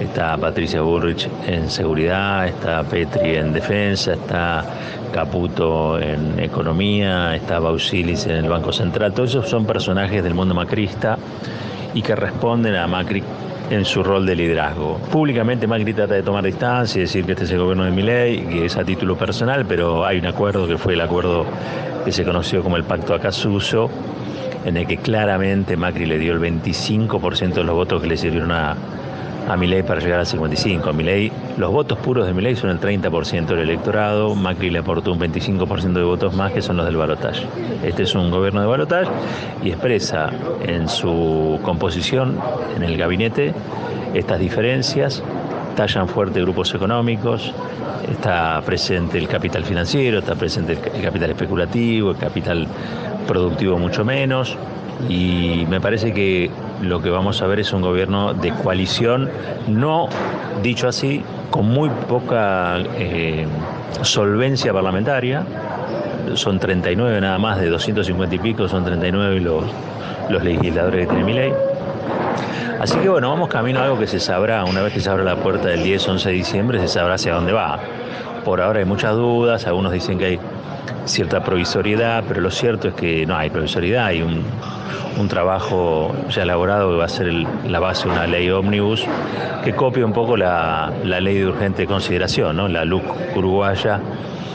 Está 0.00 0.36
Patricia 0.36 0.82
Burrich 0.82 1.28
en 1.46 1.70
seguridad, 1.70 2.46
está 2.46 2.82
Petri 2.82 3.36
en 3.36 3.54
defensa, 3.54 4.12
está 4.12 4.66
Caputo 5.12 5.98
en 5.98 6.38
economía, 6.38 7.34
está 7.34 7.58
Bausilis 7.58 8.26
en 8.26 8.36
el 8.36 8.48
Banco 8.48 8.72
Central. 8.72 9.12
Todos 9.12 9.30
esos 9.30 9.48
son 9.48 9.66
personajes 9.66 10.22
del 10.22 10.34
mundo 10.34 10.54
macrista 10.54 11.18
y 11.94 12.02
que 12.02 12.14
responden 12.14 12.76
a 12.76 12.86
Macri 12.86 13.22
en 13.70 13.84
su 13.84 14.02
rol 14.02 14.26
de 14.26 14.36
liderazgo. 14.36 14.98
Públicamente 15.10 15.66
Macri 15.66 15.92
trata 15.92 16.14
de 16.14 16.22
tomar 16.22 16.44
distancia 16.44 16.98
y 16.98 17.02
decir 17.02 17.24
que 17.24 17.32
este 17.32 17.44
es 17.44 17.50
el 17.50 17.58
gobierno 17.58 17.84
de 17.84 17.90
Milei, 17.90 18.46
que 18.46 18.66
es 18.66 18.76
a 18.76 18.84
título 18.84 19.16
personal, 19.16 19.64
pero 19.66 20.04
hay 20.04 20.18
un 20.18 20.26
acuerdo 20.26 20.68
que 20.68 20.78
fue 20.78 20.94
el 20.94 21.00
acuerdo 21.00 21.46
que 22.04 22.12
se 22.12 22.24
conoció 22.24 22.62
como 22.62 22.76
el 22.76 22.84
Pacto 22.84 23.14
Acasuso, 23.14 23.90
en 24.64 24.76
el 24.76 24.86
que 24.86 24.98
claramente 24.98 25.76
Macri 25.76 26.06
le 26.06 26.18
dio 26.18 26.32
el 26.32 26.40
25% 26.40 27.54
de 27.54 27.64
los 27.64 27.74
votos 27.74 28.02
que 28.02 28.08
le 28.08 28.16
sirvieron 28.16 28.52
a, 28.52 28.76
a 29.48 29.56
Milei 29.56 29.82
para 29.82 30.00
llegar 30.00 30.20
al 30.20 30.26
55. 30.26 30.90
A 30.90 30.92
Milei, 30.92 31.30
los 31.56 31.72
votos 31.72 31.98
puros 31.98 32.26
de 32.26 32.32
Milei 32.32 32.56
son 32.56 32.70
el 32.70 32.80
30% 32.80 33.46
del 33.46 33.60
electorado, 33.60 34.34
Macri 34.34 34.70
le 34.70 34.80
aportó 34.80 35.12
un 35.12 35.20
25% 35.20 35.92
de 35.92 36.02
votos 36.02 36.34
más 36.34 36.52
que 36.52 36.62
son 36.62 36.76
los 36.76 36.86
del 36.86 36.96
balotaje. 36.96 37.46
Este 37.84 38.02
es 38.02 38.14
un 38.14 38.30
gobierno 38.30 38.60
de 38.60 38.66
balotaje 38.66 39.10
y 39.62 39.70
expresa 39.70 40.30
en 40.66 40.88
su 40.88 41.58
composición, 41.62 42.38
en 42.76 42.82
el 42.82 42.96
gabinete, 42.96 43.54
estas 44.14 44.40
diferencias, 44.40 45.22
tallan 45.76 46.08
fuerte 46.08 46.40
grupos 46.40 46.74
económicos, 46.74 47.52
está 48.10 48.60
presente 48.64 49.18
el 49.18 49.28
capital 49.28 49.64
financiero, 49.64 50.18
está 50.18 50.34
presente 50.34 50.72
el 50.72 51.02
capital 51.02 51.30
especulativo, 51.30 52.10
el 52.10 52.16
capital 52.16 52.66
productivo 53.26 53.78
mucho 53.78 54.04
menos, 54.04 54.56
y 55.08 55.66
me 55.68 55.80
parece 55.80 56.12
que 56.12 56.50
lo 56.82 57.00
que 57.00 57.10
vamos 57.10 57.42
a 57.42 57.46
ver 57.46 57.60
es 57.60 57.72
un 57.72 57.82
gobierno 57.82 58.34
de 58.34 58.52
coalición, 58.52 59.30
no 59.68 60.08
dicho 60.62 60.88
así, 60.88 61.22
con 61.50 61.66
muy 61.66 61.90
poca 62.08 62.78
eh, 62.96 63.46
solvencia 64.02 64.72
parlamentaria. 64.72 65.44
Son 66.34 66.58
39 66.58 67.20
nada 67.20 67.38
más, 67.38 67.60
de 67.60 67.68
250 67.68 68.34
y 68.34 68.38
pico, 68.38 68.68
son 68.68 68.84
39 68.84 69.40
los, 69.40 69.64
los 70.28 70.42
legisladores 70.42 71.06
que 71.06 71.14
tiene 71.14 71.24
mi 71.24 71.32
ley. 71.32 71.52
Así 72.80 72.98
que 72.98 73.08
bueno, 73.08 73.30
vamos 73.30 73.48
camino 73.48 73.80
a 73.80 73.84
algo 73.84 73.98
que 73.98 74.06
se 74.06 74.20
sabrá, 74.20 74.64
una 74.64 74.82
vez 74.82 74.92
que 74.92 75.00
se 75.00 75.08
abra 75.08 75.24
la 75.24 75.36
puerta 75.36 75.68
del 75.68 75.82
10-11 75.82 76.24
de 76.24 76.32
diciembre, 76.32 76.80
se 76.80 76.88
sabrá 76.88 77.14
hacia 77.14 77.34
dónde 77.34 77.52
va. 77.52 77.78
Por 78.44 78.60
ahora 78.60 78.80
hay 78.80 78.84
muchas 78.84 79.14
dudas, 79.14 79.66
algunos 79.66 79.92
dicen 79.92 80.18
que 80.18 80.24
hay 80.26 80.40
cierta 81.04 81.42
provisoriedad, 81.42 82.24
pero 82.26 82.40
lo 82.40 82.50
cierto 82.50 82.88
es 82.88 82.94
que 82.94 83.26
no 83.26 83.36
hay 83.36 83.50
provisoriedad, 83.50 84.06
hay 84.06 84.22
un, 84.22 84.42
un 85.18 85.28
trabajo 85.28 86.14
ya 86.30 86.42
elaborado 86.42 86.90
que 86.90 86.96
va 86.96 87.04
a 87.04 87.08
ser 87.08 87.28
el, 87.28 87.46
la 87.66 87.80
base 87.80 88.08
de 88.08 88.14
una 88.14 88.26
ley 88.26 88.50
ómnibus 88.50 89.04
que 89.64 89.74
copia 89.74 90.04
un 90.04 90.12
poco 90.12 90.36
la, 90.36 90.92
la 91.04 91.20
ley 91.20 91.38
de 91.38 91.46
urgente 91.46 91.86
consideración, 91.86 92.56
¿no? 92.56 92.68
la 92.68 92.84
LUC 92.84 93.36
uruguaya, 93.36 94.00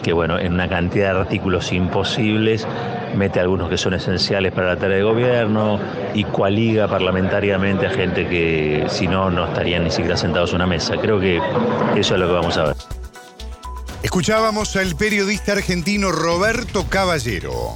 que 0.04 0.14
bueno, 0.14 0.40
en 0.40 0.54
una 0.54 0.68
cantidad 0.68 1.14
de 1.14 1.20
artículos 1.22 1.72
imposibles 1.74 2.68
mete 3.16 3.40
algunos 3.40 3.70
que 3.70 3.78
son 3.78 3.94
esenciales 3.94 4.52
para 4.52 4.68
la 4.68 4.76
tarea 4.78 4.98
de 4.98 5.04
gobierno 5.04 5.80
y 6.14 6.24
coaliga 6.24 6.88
parlamentariamente 6.88 7.86
a 7.86 7.90
gente 7.90 8.28
que 8.28 8.86
si 8.88 9.08
no, 9.08 9.30
no 9.30 9.46
estarían 9.46 9.84
ni 9.84 9.92
siquiera 9.92 10.18
sentados 10.18 10.52
en 10.52 10.58
una 10.58 10.68
mesa. 10.68 10.96
Creo 10.98 11.20
que 11.20 11.42
eso 11.96 12.16
es 12.16 12.20
lo 12.20 12.28
que 12.28 12.34
vamos 12.34 12.58
a 12.58 12.64
ver. 12.66 13.01
Escuchábamos 14.04 14.76
al 14.78 14.96
periodista 14.96 15.52
argentino 15.52 16.12
Roberto 16.12 16.88
Caballero. 16.90 17.76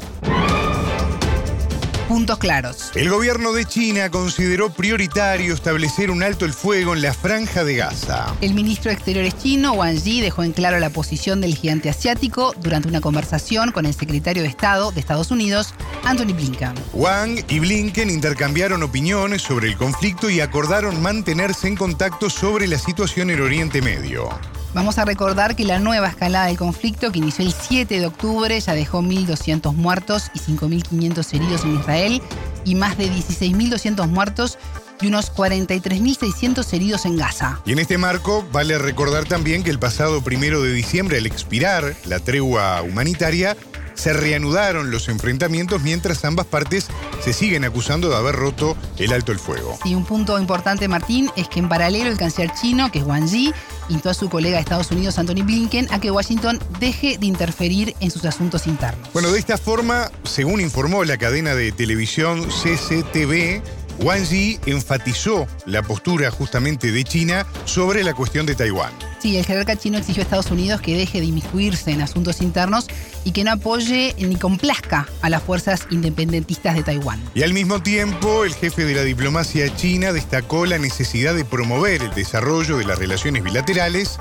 Puntos 2.08 2.40
claros. 2.40 2.92
El 2.96 3.10
gobierno 3.10 3.52
de 3.52 3.66
China 3.66 4.10
consideró 4.10 4.72
prioritario 4.72 5.54
establecer 5.54 6.10
un 6.10 6.24
alto 6.24 6.46
el 6.46 6.54
fuego 6.54 6.94
en 6.94 7.04
la 7.04 7.14
franja 7.14 7.64
de 7.64 7.76
Gaza. 7.76 8.36
El 8.42 8.56
ministro 8.56 8.90
de 8.90 8.96
Exteriores 8.96 9.38
chino, 9.38 9.74
Wang 9.74 9.98
Yi, 9.98 10.22
dejó 10.22 10.44
en 10.44 10.54
claro 10.54 10.80
la 10.80 10.90
posición 10.90 11.42
del 11.42 11.56
gigante 11.56 11.90
asiático 11.90 12.54
durante 12.60 12.90
una 12.90 13.02
conversación 13.02 13.72
con 13.72 13.86
el 13.86 13.94
secretario 13.94 14.42
de 14.42 14.50
Estado 14.50 14.92
de 14.92 15.00
Estados 15.00 15.30
Unidos, 15.30 15.74
Anthony 16.04 16.34
Blinken. 16.34 16.74
Wang 16.94 17.44
y 17.48 17.60
Blinken 17.60 18.10
intercambiaron 18.10 18.82
opiniones 18.82 19.44
sobre 19.44 19.68
el 19.68 19.78
conflicto 19.78 20.30
y 20.30 20.42
acordaron 20.42 21.02
mantenerse 21.02 21.68
en 21.68 21.76
contacto 21.76 22.30
sobre 22.30 22.68
la 22.68 22.80
situación 22.80 23.30
en 23.30 23.42
Oriente 23.42 23.82
Medio. 23.82 24.30
Vamos 24.76 24.98
a 24.98 25.06
recordar 25.06 25.56
que 25.56 25.64
la 25.64 25.80
nueva 25.80 26.10
escalada 26.10 26.48
del 26.48 26.58
conflicto, 26.58 27.10
que 27.10 27.20
inició 27.20 27.46
el 27.46 27.54
7 27.54 27.98
de 27.98 28.08
octubre, 28.08 28.60
ya 28.60 28.74
dejó 28.74 29.02
1.200 29.02 29.74
muertos 29.74 30.30
y 30.34 30.40
5.500 30.40 31.34
heridos 31.34 31.64
en 31.64 31.76
Israel 31.76 32.22
y 32.66 32.76
más 32.76 32.98
de 32.98 33.10
16.200 33.10 34.06
muertos 34.10 34.58
y 35.00 35.08
unos 35.08 35.34
43.600 35.34 36.74
heridos 36.74 37.06
en 37.06 37.16
Gaza. 37.16 37.62
Y 37.66 37.72
en 37.72 37.80
este 37.80 37.98
marco 37.98 38.46
vale 38.52 38.78
recordar 38.78 39.24
también 39.24 39.64
que 39.64 39.70
el 39.70 39.80
pasado 39.80 40.22
primero 40.22 40.62
de 40.62 40.74
diciembre, 40.74 41.20
al 41.20 41.26
expirar 41.26 41.96
la 42.04 42.20
tregua 42.20 42.82
humanitaria, 42.82 43.56
se 43.96 44.14
reanudaron 44.14 44.92
los 44.92 45.08
enfrentamientos 45.08 45.82
mientras 45.82 46.24
ambas 46.26 46.46
partes 46.46 46.88
se 47.24 47.34
siguen 47.34 47.64
acusando 47.64 48.10
de 48.10 48.16
haber 48.18 48.36
roto 48.36 48.78
el 48.98 49.14
alto 49.14 49.32
el 49.32 49.40
fuego. 49.40 49.80
Y 49.84 49.96
un 49.96 50.06
punto 50.06 50.38
importante, 50.38 50.88
Martín, 50.88 51.32
es 51.36 51.48
que 51.48 51.60
en 51.60 51.70
paralelo 51.70 52.10
el 52.10 52.18
canciller 52.18 52.52
chino, 52.54 52.92
que 52.92 53.00
es 53.00 53.06
Wang 53.06 53.28
Yi, 53.28 53.54
instó 53.90 54.10
a 54.10 54.14
su 54.14 54.30
colega 54.30 54.56
de 54.58 54.62
Estados 54.62 54.92
Unidos, 54.92 55.18
Anthony 55.18 55.44
Blinken, 55.44 55.88
a 55.92 56.00
que 56.00 56.12
Washington 56.12 56.60
deje 56.80 57.18
de 57.18 57.26
interferir 57.26 57.96
en 58.00 58.12
sus 58.12 58.26
asuntos 58.26 58.68
internos. 58.68 59.10
Bueno, 59.14 59.32
de 59.32 59.40
esta 59.40 59.58
forma, 59.58 60.12
según 60.24 60.62
informó 60.62 61.04
la 61.04 61.18
cadena 61.18 61.56
de 61.56 61.72
televisión 61.72 62.46
CCTV, 62.46 63.62
Wang 64.00 64.24
Yi 64.24 64.60
enfatizó 64.66 65.48
la 65.66 65.82
postura 65.82 66.32
justamente 66.32 66.92
de 66.92 67.04
China 67.04 67.46
sobre 67.66 68.04
la 68.04 68.14
cuestión 68.14 68.46
de 68.46 68.56
Taiwán. 68.56 68.92
Sí, 69.20 69.38
el 69.38 69.46
jerarca 69.46 69.76
chino 69.76 69.98
exigió 69.98 70.22
a 70.22 70.24
Estados 70.24 70.52
Unidos 70.52 70.82
que 70.82 70.96
deje 70.96 71.20
de 71.20 71.26
inmiscuirse 71.26 71.92
en 71.92 72.02
asuntos 72.02 72.42
internos 72.42 72.88
y 73.24 73.32
que 73.32 73.44
no 73.44 73.52
apoye 73.52 74.16
ni 74.20 74.36
complazca 74.36 75.08
a 75.22 75.30
las 75.30 75.42
fuerzas 75.42 75.88
independentistas 75.90 76.76
de 76.76 76.84
Taiwán. 76.84 77.22
Y 77.34 77.44
al 77.44 77.54
mismo 77.54 77.82
tiempo, 77.82 78.46
el 78.46 78.54
jefe 78.54 78.86
de 78.86 78.94
la 78.94 79.02
diplomacia 79.02 79.74
china 79.76 80.14
destacó 80.14 80.66
la 80.66 80.78
necesidad 80.78 81.34
de 81.34 81.46
promover 81.46 82.02
el 82.04 82.14
desarrollo 82.14 82.78
de 82.78 82.86
las 82.86 83.00
relaciones 83.00 83.44
bilaterales 83.44 84.20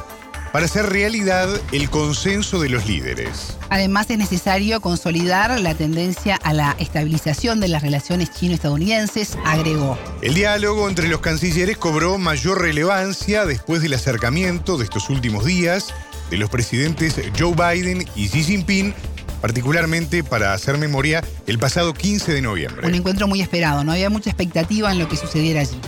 para 0.55 0.67
hacer 0.67 0.87
realidad 0.87 1.49
el 1.73 1.91
consenso 1.91 2.61
de 2.61 2.69
los 2.69 2.87
líderes. 2.87 3.57
Además, 3.71 4.09
es 4.11 4.19
necesario 4.19 4.81
consolidar 4.81 5.59
la 5.59 5.75
tendencia 5.75 6.37
a 6.37 6.53
la 6.53 6.77
estabilización 6.79 7.59
de 7.59 7.67
las 7.67 7.83
relaciones 7.83 8.31
chino-estadounidenses, 8.31 9.37
agregó. 9.45 9.99
El 10.23 10.35
diálogo 10.35 10.89
entre 10.89 11.09
los 11.09 11.19
cancilleres 11.19 11.77
cobró 11.77 12.19
mayor 12.19 12.61
relevancia 12.61 13.47
después 13.47 13.83
del 13.83 13.95
acercamiento 13.95 14.79
de 14.79 14.85
estos 14.85 15.11
últimos 15.11 15.45
días 15.45 15.93
de 16.31 16.37
los 16.37 16.51
presidentes 16.51 17.21
Joe 17.37 17.55
Biden 17.57 18.07
y 18.15 18.29
Xi 18.29 18.45
Jinping 18.45 18.95
particularmente 19.41 20.23
para 20.23 20.53
hacer 20.53 20.79
memoria 20.79 21.25
el 21.49 21.59
pasado 21.59 21.95
15 21.95 22.33
de 22.33 22.43
noviembre. 22.43 22.87
Un 22.87 22.95
encuentro 22.95 23.27
muy 23.27 23.41
esperado, 23.41 23.83
no 23.83 23.91
había 23.91 24.09
mucha 24.09 24.31
expectativa 24.31 24.93
en 24.93 25.01
lo 25.01 25.09
que 25.09 25.17
sucediera 25.17 25.63
allí. 25.63 25.81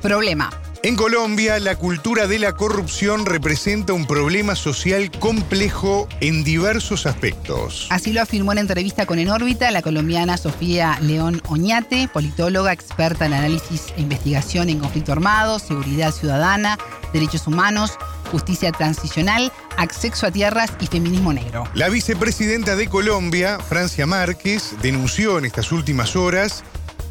Problema. 0.00 0.48
En 0.84 0.94
Colombia, 0.94 1.58
la 1.58 1.74
cultura 1.74 2.28
de 2.28 2.38
la 2.38 2.52
corrupción 2.52 3.26
representa 3.26 3.92
un 3.94 4.06
problema 4.06 4.54
social 4.54 5.10
complejo 5.10 6.08
en 6.20 6.44
diversos 6.44 7.04
aspectos. 7.04 7.88
Así 7.90 8.12
lo 8.12 8.22
afirmó 8.22 8.52
en 8.52 8.58
entrevista 8.58 9.04
con 9.04 9.18
En 9.18 9.28
órbita 9.28 9.72
la 9.72 9.82
colombiana 9.82 10.36
Sofía 10.36 10.96
León 11.00 11.42
Oñate, 11.48 12.08
politóloga 12.12 12.72
experta 12.72 13.26
en 13.26 13.32
análisis 13.32 13.86
e 13.96 14.02
investigación 14.02 14.68
en 14.68 14.78
conflicto 14.78 15.10
armado, 15.10 15.58
seguridad 15.58 16.12
ciudadana, 16.12 16.78
derechos 17.12 17.48
humanos, 17.48 17.98
justicia 18.30 18.70
transicional, 18.70 19.52
acceso 19.76 20.26
a 20.26 20.30
tierras 20.30 20.70
y 20.80 20.86
feminismo 20.86 21.32
negro. 21.32 21.64
La 21.74 21.88
vicepresidenta 21.88 22.76
de 22.76 22.86
Colombia, 22.86 23.58
Francia 23.58 24.06
Márquez, 24.06 24.76
denunció 24.80 25.38
en 25.38 25.46
estas 25.46 25.72
últimas 25.72 26.14
horas 26.14 26.62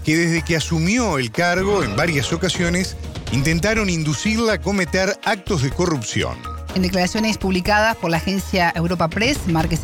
que 0.08 0.16
desde 0.16 0.42
que 0.42 0.56
asumió 0.56 1.18
el 1.18 1.32
cargo 1.32 1.84
en 1.84 1.98
varias 1.98 2.32
ocasiones 2.32 2.96
intentaron 3.32 3.90
inducirla 3.90 4.54
a 4.54 4.62
cometer 4.62 5.18
actos 5.24 5.62
de 5.62 5.72
corrupción. 5.72 6.38
En 6.76 6.82
declaraciones 6.82 7.38
publicadas 7.38 7.96
por 7.98 8.12
la 8.12 8.18
agencia 8.18 8.72
Europa 8.76 9.08
Press, 9.08 9.48
Márquez, 9.48 9.82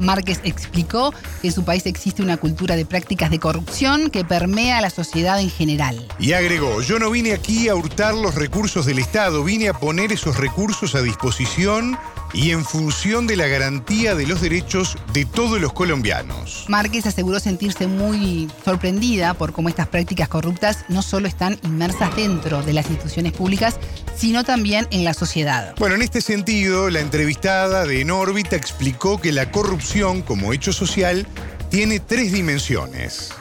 Márquez 0.00 0.40
explicó 0.44 1.12
que 1.40 1.48
en 1.48 1.52
su 1.52 1.64
país 1.64 1.86
existe 1.86 2.22
una 2.22 2.36
cultura 2.36 2.76
de 2.76 2.86
prácticas 2.86 3.30
de 3.30 3.38
corrupción 3.38 4.10
que 4.10 4.24
permea 4.24 4.78
a 4.78 4.80
la 4.80 4.90
sociedad 4.90 5.40
en 5.40 5.50
general. 5.50 6.06
Y 6.18 6.32
agregó, 6.32 6.82
yo 6.82 6.98
no 6.98 7.10
vine 7.10 7.32
aquí 7.32 7.68
a 7.68 7.74
hurtar 7.74 8.14
los 8.14 8.34
recursos 8.34 8.86
del 8.86 8.98
Estado, 8.98 9.42
vine 9.44 9.68
a 9.68 9.74
poner 9.74 10.12
esos 10.12 10.36
recursos 10.36 10.94
a 10.94 11.02
disposición 11.02 11.98
y 12.32 12.50
en 12.50 12.64
función 12.64 13.26
de 13.26 13.36
la 13.36 13.46
garantía 13.46 14.14
de 14.14 14.26
los 14.26 14.40
derechos 14.40 14.96
de 15.12 15.24
todos 15.24 15.60
los 15.60 15.72
colombianos. 15.72 16.64
Márquez 16.68 17.06
aseguró 17.06 17.40
sentirse 17.40 17.86
muy 17.86 18.50
sorprendida 18.64 19.34
por 19.34 19.52
cómo 19.52 19.68
estas 19.68 19.88
prácticas 19.88 20.28
corruptas 20.28 20.84
no 20.88 21.02
solo 21.02 21.28
están 21.28 21.58
inmersas 21.62 22.14
dentro 22.16 22.62
de 22.62 22.72
las 22.72 22.86
instituciones 22.86 23.32
públicas, 23.32 23.78
sino 24.16 24.44
también 24.44 24.86
en 24.90 25.04
la 25.04 25.14
sociedad. 25.14 25.74
Bueno, 25.78 25.94
en 25.94 26.02
este 26.02 26.20
sentido, 26.20 26.90
la 26.90 27.00
entrevistada 27.00 27.86
de 27.86 28.00
En 28.00 28.10
órbita 28.10 28.56
explicó 28.56 29.20
que 29.20 29.32
la 29.32 29.50
corrupción 29.50 30.22
como 30.22 30.52
hecho 30.52 30.72
social 30.72 31.26
tiene 31.70 32.00
tres 32.00 32.32
dimensiones. 32.32 33.32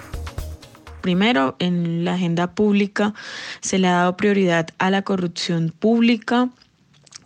Primero, 1.02 1.56
en 1.60 2.04
la 2.04 2.16
agenda 2.16 2.52
pública 2.52 3.14
se 3.62 3.78
le 3.78 3.88
ha 3.88 3.94
dado 3.94 4.18
prioridad 4.18 4.68
a 4.78 4.90
la 4.90 5.04
corrupción 5.04 5.74
pública 5.78 6.50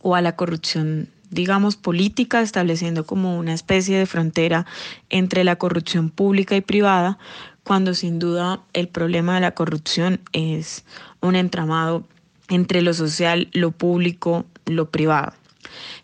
o 0.03 0.15
a 0.15 0.21
la 0.21 0.35
corrupción 0.35 1.09
digamos, 1.31 1.77
política, 1.77 2.41
estableciendo 2.41 3.05
como 3.05 3.37
una 3.37 3.53
especie 3.53 3.97
de 3.97 4.05
frontera 4.05 4.65
entre 5.09 5.43
la 5.43 5.55
corrupción 5.55 6.09
pública 6.09 6.55
y 6.55 6.61
privada, 6.61 7.17
cuando 7.63 7.93
sin 7.93 8.19
duda 8.19 8.61
el 8.73 8.87
problema 8.87 9.35
de 9.35 9.41
la 9.41 9.51
corrupción 9.51 10.19
es 10.33 10.83
un 11.21 11.35
entramado 11.35 12.03
entre 12.49 12.81
lo 12.81 12.93
social, 12.93 13.49
lo 13.53 13.71
público, 13.71 14.45
lo 14.65 14.89
privado. 14.89 15.33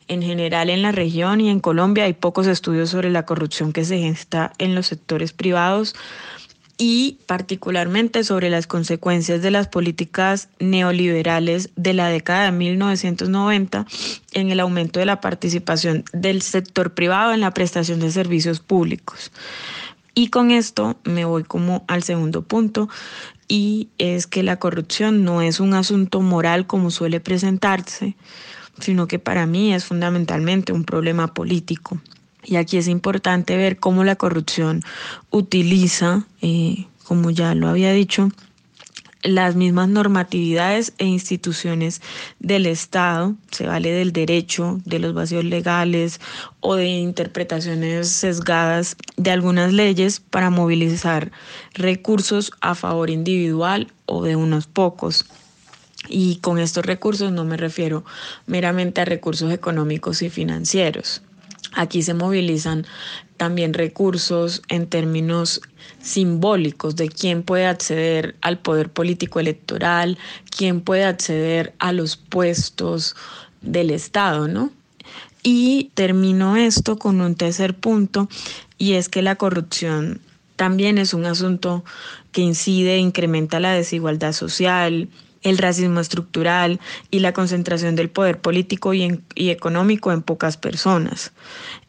En 0.07 0.21
general 0.21 0.69
en 0.69 0.81
la 0.81 0.93
región 0.93 1.41
y 1.41 1.49
en 1.49 1.59
Colombia 1.59 2.05
hay 2.05 2.13
pocos 2.13 2.47
estudios 2.47 2.89
sobre 2.89 3.09
la 3.09 3.25
corrupción 3.25 3.73
que 3.73 3.83
se 3.83 3.99
gesta 3.99 4.53
en 4.57 4.73
los 4.73 4.87
sectores 4.87 5.33
privados, 5.33 5.95
y 6.77 7.19
particularmente 7.25 8.23
sobre 8.23 8.49
las 8.49 8.67
consecuencias 8.67 9.41
de 9.41 9.51
las 9.51 9.67
políticas 9.67 10.49
neoliberales 10.59 11.71
de 11.75 11.93
la 11.93 12.09
década 12.09 12.45
de 12.45 12.51
1990 12.51 13.85
en 14.33 14.51
el 14.51 14.59
aumento 14.59 14.99
de 14.99 15.07
la 15.07 15.19
participación 15.19 16.03
del 16.13 16.41
sector 16.41 16.93
privado 16.93 17.33
en 17.33 17.39
la 17.39 17.53
prestación 17.53 17.99
de 17.99 18.11
servicios 18.11 18.59
públicos. 18.59 19.31
Y 20.13 20.29
con 20.29 20.51
esto 20.51 20.97
me 21.03 21.25
voy 21.25 21.43
como 21.43 21.83
al 21.87 22.03
segundo 22.03 22.43
punto 22.43 22.89
y 23.47 23.89
es 23.97 24.27
que 24.27 24.43
la 24.43 24.57
corrupción 24.57 25.23
no 25.23 25.41
es 25.41 25.59
un 25.59 25.73
asunto 25.73 26.21
moral 26.21 26.67
como 26.67 26.91
suele 26.91 27.19
presentarse, 27.19 28.15
sino 28.79 29.07
que 29.07 29.19
para 29.19 29.45
mí 29.45 29.73
es 29.73 29.85
fundamentalmente 29.85 30.73
un 30.73 30.83
problema 30.83 31.33
político. 31.33 31.99
Y 32.43 32.55
aquí 32.55 32.77
es 32.77 32.87
importante 32.87 33.57
ver 33.57 33.77
cómo 33.77 34.03
la 34.03 34.15
corrupción 34.15 34.81
utiliza, 35.31 36.25
eh, 36.41 36.87
como 37.03 37.31
ya 37.31 37.55
lo 37.55 37.67
había 37.67 37.91
dicho, 37.91 38.29
las 39.23 39.55
mismas 39.55 39.89
normatividades 39.89 40.93
e 40.97 41.05
instituciones 41.05 42.01
del 42.39 42.65
Estado, 42.65 43.35
se 43.51 43.65
vale 43.65 43.91
del 43.91 44.13
derecho, 44.13 44.79
de 44.85 44.99
los 44.99 45.13
vacíos 45.13 45.43
legales 45.43 46.21
o 46.61 46.75
de 46.75 46.87
interpretaciones 46.87 48.09
sesgadas 48.09 48.95
de 49.17 49.31
algunas 49.31 49.73
leyes 49.73 50.19
para 50.19 50.49
movilizar 50.49 51.31
recursos 51.73 52.51
a 52.61 52.75
favor 52.75 53.09
individual 53.09 53.91
o 54.05 54.23
de 54.23 54.35
unos 54.35 54.67
pocos. 54.67 55.25
Y 56.09 56.37
con 56.37 56.57
estos 56.57 56.85
recursos 56.85 57.31
no 57.31 57.43
me 57.43 57.57
refiero 57.57 58.05
meramente 58.45 59.01
a 59.01 59.05
recursos 59.05 59.51
económicos 59.51 60.21
y 60.21 60.29
financieros. 60.29 61.21
Aquí 61.77 62.01
se 62.01 62.15
movilizan 62.15 62.87
también 63.37 63.75
recursos 63.75 64.63
en 64.67 64.87
términos 64.87 65.61
simbólicos 66.01 66.95
de 66.95 67.07
quién 67.07 67.43
puede 67.43 67.67
acceder 67.67 68.35
al 68.41 68.57
poder 68.57 68.89
político 68.89 69.39
electoral, 69.39 70.17
quién 70.49 70.81
puede 70.81 71.05
acceder 71.05 71.75
a 71.77 71.91
los 71.91 72.17
puestos 72.17 73.15
del 73.61 73.91
Estado, 73.91 74.47
¿no? 74.47 74.71
Y 75.43 75.91
termino 75.93 76.57
esto 76.57 76.97
con 76.97 77.21
un 77.21 77.35
tercer 77.35 77.75
punto 77.75 78.27
y 78.79 78.93
es 78.93 79.07
que 79.07 79.21
la 79.21 79.35
corrupción 79.35 80.19
también 80.55 80.97
es 80.97 81.13
un 81.13 81.25
asunto 81.25 81.85
que 82.31 82.41
incide 82.41 82.97
incrementa 82.97 83.59
la 83.59 83.73
desigualdad 83.73 84.31
social, 84.31 85.09
el 85.43 85.57
racismo 85.57 85.99
estructural 85.99 86.79
y 87.11 87.19
la 87.19 87.33
concentración 87.33 87.95
del 87.95 88.09
poder 88.09 88.39
político 88.39 88.93
y, 88.93 89.21
económico 89.35 90.11
en 90.11 90.21
pocas 90.21 90.57
personas. 90.57 91.31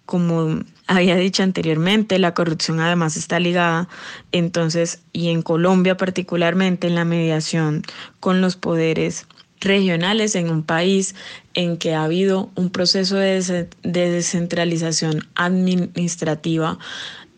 Como 0.06 0.62
había 0.86 1.16
dicho 1.16 1.42
anteriormente, 1.42 2.18
la 2.18 2.34
corrupción 2.34 2.80
además 2.80 3.16
está 3.16 3.40
ligada 3.40 3.88
entonces, 4.32 5.02
y 5.12 5.28
en 5.28 5.42
Colombia 5.42 5.96
particularmente, 5.96 6.86
en 6.86 6.94
la 6.94 7.04
mediación 7.04 7.82
con 8.20 8.40
los 8.40 8.56
poderes 8.56 9.26
regionales 9.60 10.34
en 10.34 10.50
un 10.50 10.62
país 10.62 11.14
en 11.54 11.76
que 11.76 11.94
ha 11.94 12.04
habido 12.04 12.50
un 12.54 12.70
proceso 12.70 13.16
de, 13.16 13.68
descentralización 13.82 15.28
administrativa 15.34 16.78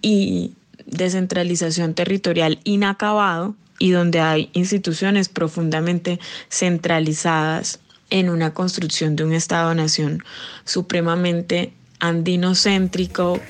y 0.02 0.52
descentralización 0.86 1.94
territorial 1.94 2.60
inacabado 2.64 3.54
y 3.80 3.90
donde 3.90 4.20
hay 4.20 4.50
instituciones 4.52 5.28
profundamente 5.28 6.20
centralizadas 6.48 7.80
en 8.10 8.28
una 8.28 8.54
construcción 8.54 9.16
de 9.16 9.24
un 9.24 9.32
Estado-nación 9.32 10.22
supremamente 10.64 11.72
andinocéntrico, 11.98 13.40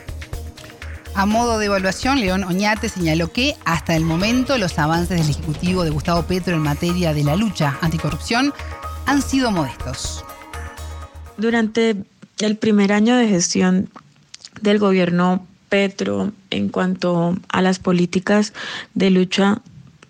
a 1.15 1.27
modo 1.27 1.59
de 1.59 1.67
evaluación, 1.67 2.21
León 2.21 2.45
Oñate 2.45 2.89
señaló 2.89 3.33
que 3.33 3.57
hasta 3.65 3.97
el 3.97 4.05
momento 4.05 4.57
los 4.57 4.79
avances 4.79 5.21
del 5.21 5.29
Ejecutivo 5.29 5.83
de 5.83 5.91
Gustavo 5.91 6.23
Petro 6.23 6.55
en 6.55 6.63
materia 6.63 7.13
de 7.13 7.25
la 7.25 7.35
lucha 7.35 7.77
anticorrupción 7.81 8.55
han 9.07 9.21
sido 9.21 9.51
modestos. 9.51 10.25
Durante 11.37 11.97
el 12.39 12.57
primer 12.57 12.93
año 12.93 13.17
de 13.17 13.27
gestión 13.27 13.91
del 14.61 14.79
gobierno 14.79 15.45
Petro 15.69 16.33
en 16.51 16.69
cuanto 16.69 17.37
a 17.49 17.61
las 17.63 17.81
políticas 17.81 18.53
de 18.95 19.11
lucha 19.11 19.63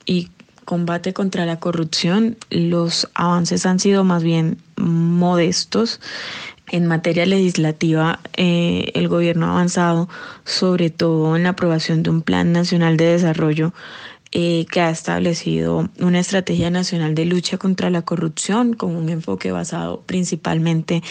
y 0.07 0.31
combate 0.65 1.13
contra 1.13 1.47
la 1.47 1.59
corrupción, 1.59 2.37
los 2.51 3.09
avances 3.15 3.67
han 3.67 3.81
sido 3.81 4.05
más 4.05 4.23
bien 4.23 4.59
modestos. 4.77 6.01
En 6.69 6.87
materia 6.87 7.27
legislativa, 7.27 8.21
eh, 8.37 8.93
el 8.95 9.09
gobierno 9.09 9.47
ha 9.47 9.51
avanzado 9.51 10.09
sobre 10.45 10.91
todo 10.91 11.37
en 11.37 11.43
la 11.43 11.51
aprobación 11.51 12.05
de 12.05 12.11
un 12.11 12.23
Plan 12.23 12.53
Nacional 12.53 12.97
de 12.97 13.07
Desarrollo 13.07 13.73
eh, 14.33 14.65
que 14.71 14.81
ha 14.81 14.91
establecido 14.91 15.91
una 15.99 16.21
estrategia 16.21 16.71
nacional 16.71 17.17
de 17.17 17.25
lucha 17.25 17.59
contra 17.59 17.91
la 17.91 18.03
corrupción 18.03 18.75
con 18.75 18.95
un 18.95 19.09
enfoque 19.09 19.51
basado 19.51 20.03
principalmente 20.03 21.03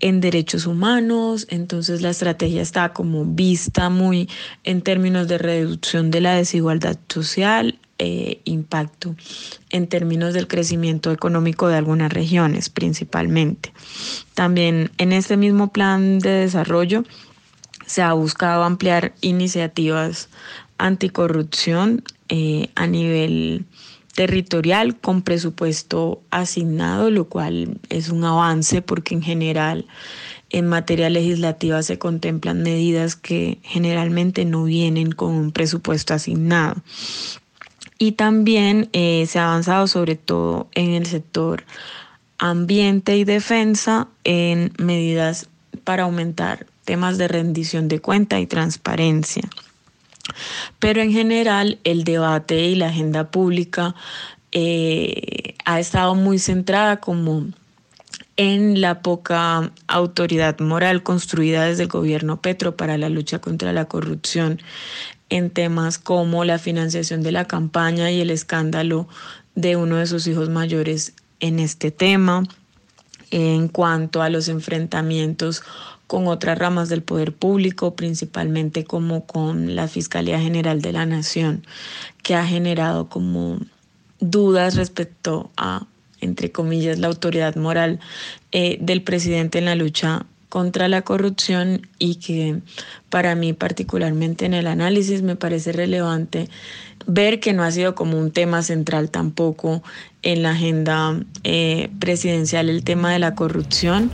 en 0.00 0.22
derechos 0.22 0.64
humanos. 0.64 1.46
Entonces 1.50 2.00
la 2.00 2.08
estrategia 2.08 2.62
está 2.62 2.94
como 2.94 3.26
vista 3.26 3.90
muy 3.90 4.26
en 4.64 4.80
términos 4.80 5.28
de 5.28 5.36
reducción 5.36 6.10
de 6.10 6.22
la 6.22 6.34
desigualdad 6.34 6.96
social, 7.10 7.78
eh, 7.98 8.40
impacto 8.44 9.14
en 9.70 9.86
términos 9.86 10.34
del 10.34 10.48
crecimiento 10.48 11.12
económico 11.12 11.68
de 11.68 11.76
algunas 11.76 12.12
regiones 12.12 12.68
principalmente. 12.68 13.72
También 14.34 14.90
en 14.98 15.12
este 15.12 15.36
mismo 15.36 15.72
plan 15.72 16.18
de 16.18 16.30
desarrollo 16.30 17.04
se 17.86 18.02
ha 18.02 18.12
buscado 18.12 18.64
ampliar 18.64 19.14
iniciativas 19.20 20.28
anticorrupción 20.78 22.02
eh, 22.28 22.70
a 22.74 22.86
nivel 22.86 23.66
territorial 24.14 24.98
con 24.98 25.22
presupuesto 25.22 26.22
asignado, 26.30 27.10
lo 27.10 27.28
cual 27.28 27.78
es 27.88 28.08
un 28.08 28.24
avance 28.24 28.82
porque 28.82 29.14
en 29.14 29.22
general 29.22 29.86
en 30.50 30.66
materia 30.66 31.08
legislativa 31.08 31.82
se 31.82 31.98
contemplan 31.98 32.62
medidas 32.62 33.16
que 33.16 33.58
generalmente 33.62 34.44
no 34.44 34.64
vienen 34.64 35.12
con 35.12 35.32
un 35.32 35.50
presupuesto 35.50 36.12
asignado. 36.12 36.82
Y 38.02 38.10
también 38.10 38.88
eh, 38.92 39.26
se 39.28 39.38
ha 39.38 39.44
avanzado 39.44 39.86
sobre 39.86 40.16
todo 40.16 40.66
en 40.74 40.94
el 40.94 41.06
sector 41.06 41.62
ambiente 42.36 43.16
y 43.16 43.22
defensa 43.22 44.08
en 44.24 44.72
medidas 44.76 45.48
para 45.84 46.02
aumentar 46.02 46.66
temas 46.84 47.16
de 47.16 47.28
rendición 47.28 47.86
de 47.86 48.00
cuenta 48.00 48.40
y 48.40 48.48
transparencia. 48.48 49.48
Pero 50.80 51.00
en 51.00 51.12
general 51.12 51.78
el 51.84 52.02
debate 52.02 52.66
y 52.66 52.74
la 52.74 52.88
agenda 52.88 53.30
pública 53.30 53.94
eh, 54.50 55.54
ha 55.64 55.78
estado 55.78 56.16
muy 56.16 56.40
centrada 56.40 56.98
como 56.98 57.52
en 58.36 58.80
la 58.80 59.00
poca 59.00 59.70
autoridad 59.86 60.58
moral 60.58 61.04
construida 61.04 61.66
desde 61.66 61.84
el 61.84 61.88
gobierno 61.88 62.40
Petro 62.40 62.76
para 62.76 62.98
la 62.98 63.08
lucha 63.08 63.38
contra 63.38 63.72
la 63.72 63.84
corrupción 63.84 64.60
en 65.32 65.48
temas 65.48 65.98
como 65.98 66.44
la 66.44 66.58
financiación 66.58 67.22
de 67.22 67.32
la 67.32 67.46
campaña 67.46 68.10
y 68.10 68.20
el 68.20 68.28
escándalo 68.28 69.08
de 69.54 69.76
uno 69.76 69.96
de 69.96 70.06
sus 70.06 70.26
hijos 70.26 70.50
mayores 70.50 71.14
en 71.40 71.58
este 71.58 71.90
tema, 71.90 72.42
en 73.30 73.68
cuanto 73.68 74.20
a 74.20 74.28
los 74.28 74.48
enfrentamientos 74.48 75.62
con 76.06 76.28
otras 76.28 76.58
ramas 76.58 76.90
del 76.90 77.02
poder 77.02 77.32
público, 77.32 77.96
principalmente 77.96 78.84
como 78.84 79.24
con 79.24 79.74
la 79.74 79.88
Fiscalía 79.88 80.38
General 80.38 80.82
de 80.82 80.92
la 80.92 81.06
Nación, 81.06 81.64
que 82.22 82.34
ha 82.34 82.46
generado 82.46 83.08
como 83.08 83.58
dudas 84.20 84.76
respecto 84.76 85.50
a, 85.56 85.86
entre 86.20 86.52
comillas, 86.52 86.98
la 86.98 87.06
autoridad 87.06 87.56
moral 87.56 88.00
eh, 88.52 88.76
del 88.82 89.00
presidente 89.02 89.58
en 89.58 89.64
la 89.64 89.76
lucha 89.76 90.26
contra 90.52 90.86
la 90.86 91.00
corrupción 91.00 91.88
y 91.98 92.16
que 92.16 92.60
para 93.08 93.34
mí 93.34 93.54
particularmente 93.54 94.44
en 94.44 94.52
el 94.52 94.66
análisis 94.66 95.22
me 95.22 95.34
parece 95.34 95.72
relevante 95.72 96.50
ver 97.06 97.40
que 97.40 97.54
no 97.54 97.64
ha 97.64 97.70
sido 97.70 97.94
como 97.94 98.18
un 98.18 98.32
tema 98.32 98.62
central 98.62 99.10
tampoco 99.10 99.82
en 100.20 100.42
la 100.42 100.50
agenda 100.50 101.18
eh, 101.42 101.88
presidencial 101.98 102.68
el 102.68 102.84
tema 102.84 103.10
de 103.14 103.18
la 103.18 103.34
corrupción. 103.34 104.10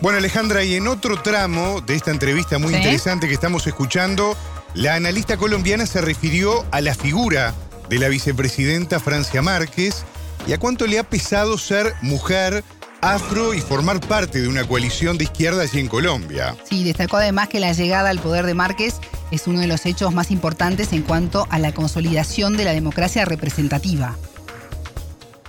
Bueno 0.00 0.16
Alejandra, 0.16 0.64
y 0.64 0.76
en 0.76 0.88
otro 0.88 1.20
tramo 1.20 1.82
de 1.82 1.94
esta 1.94 2.10
entrevista 2.10 2.58
muy 2.58 2.74
interesante 2.74 3.28
que 3.28 3.34
estamos 3.34 3.66
escuchando, 3.66 4.34
la 4.72 4.94
analista 4.94 5.36
colombiana 5.36 5.84
se 5.84 6.00
refirió 6.00 6.64
a 6.70 6.80
la 6.80 6.94
figura 6.94 7.54
de 7.90 7.98
la 7.98 8.08
vicepresidenta 8.08 8.98
Francia 8.98 9.42
Márquez 9.42 10.06
y 10.46 10.54
a 10.54 10.58
cuánto 10.58 10.86
le 10.86 10.98
ha 10.98 11.04
pesado 11.04 11.58
ser 11.58 11.92
mujer 12.00 12.64
afro 13.00 13.54
y 13.54 13.60
formar 13.60 14.00
parte 14.00 14.40
de 14.40 14.48
una 14.48 14.66
coalición 14.66 15.18
de 15.18 15.24
izquierda 15.24 15.62
allí 15.62 15.78
en 15.78 15.88
Colombia. 15.88 16.56
Sí, 16.64 16.84
destacó 16.84 17.18
además 17.18 17.48
que 17.48 17.60
la 17.60 17.72
llegada 17.72 18.10
al 18.10 18.18
poder 18.18 18.46
de 18.46 18.54
Márquez 18.54 19.00
es 19.30 19.46
uno 19.46 19.60
de 19.60 19.66
los 19.66 19.86
hechos 19.86 20.14
más 20.14 20.30
importantes 20.30 20.92
en 20.92 21.02
cuanto 21.02 21.46
a 21.50 21.58
la 21.58 21.72
consolidación 21.72 22.56
de 22.56 22.64
la 22.64 22.72
democracia 22.72 23.24
representativa. 23.24 24.16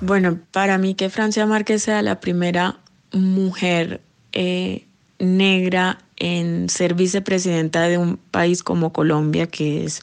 Bueno, 0.02 0.40
para 0.52 0.78
mí 0.78 0.96
que 0.96 1.10
Francia 1.10 1.46
Márquez 1.46 1.84
sea 1.84 2.02
la 2.02 2.20
primera 2.20 2.78
mujer 3.12 4.02
eh, 4.32 4.86
negra 5.18 6.00
en 6.18 6.70
ser 6.70 6.94
vicepresidenta 6.94 7.82
de 7.84 7.98
un 7.98 8.18
país 8.18 8.64
como 8.64 8.94
Colombia, 8.94 9.48
que 9.48 9.84
es 9.84 10.02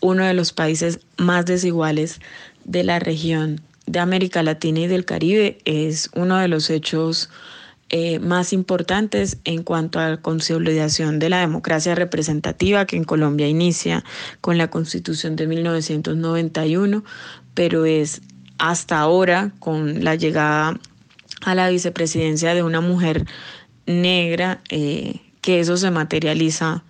uno 0.00 0.24
de 0.24 0.34
los 0.34 0.52
países 0.52 1.00
más 1.16 1.44
desiguales 1.46 2.20
de 2.64 2.84
la 2.84 2.98
región 2.98 3.60
de 3.88 3.98
América 3.98 4.42
Latina 4.42 4.80
y 4.80 4.86
del 4.86 5.04
Caribe 5.04 5.58
es 5.64 6.10
uno 6.14 6.36
de 6.38 6.48
los 6.48 6.70
hechos 6.70 7.30
eh, 7.90 8.18
más 8.18 8.52
importantes 8.52 9.38
en 9.44 9.62
cuanto 9.62 9.98
a 9.98 10.10
la 10.10 10.16
consolidación 10.18 11.18
de 11.18 11.30
la 11.30 11.40
democracia 11.40 11.94
representativa 11.94 12.84
que 12.84 12.96
en 12.96 13.04
Colombia 13.04 13.48
inicia 13.48 14.04
con 14.42 14.58
la 14.58 14.68
constitución 14.68 15.36
de 15.36 15.46
1991, 15.46 17.02
pero 17.54 17.86
es 17.86 18.20
hasta 18.58 18.98
ahora 18.98 19.52
con 19.58 20.04
la 20.04 20.16
llegada 20.16 20.78
a 21.42 21.54
la 21.54 21.70
vicepresidencia 21.70 22.52
de 22.52 22.62
una 22.62 22.82
mujer 22.82 23.24
negra 23.86 24.60
eh, 24.68 25.20
que 25.40 25.60
eso 25.60 25.78
se 25.78 25.90
materializa 25.90 26.84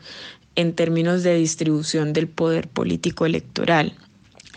en 0.56 0.74
términos 0.74 1.22
de 1.22 1.36
distribución 1.36 2.12
del 2.12 2.26
poder 2.26 2.66
político 2.66 3.24
electoral. 3.24 3.94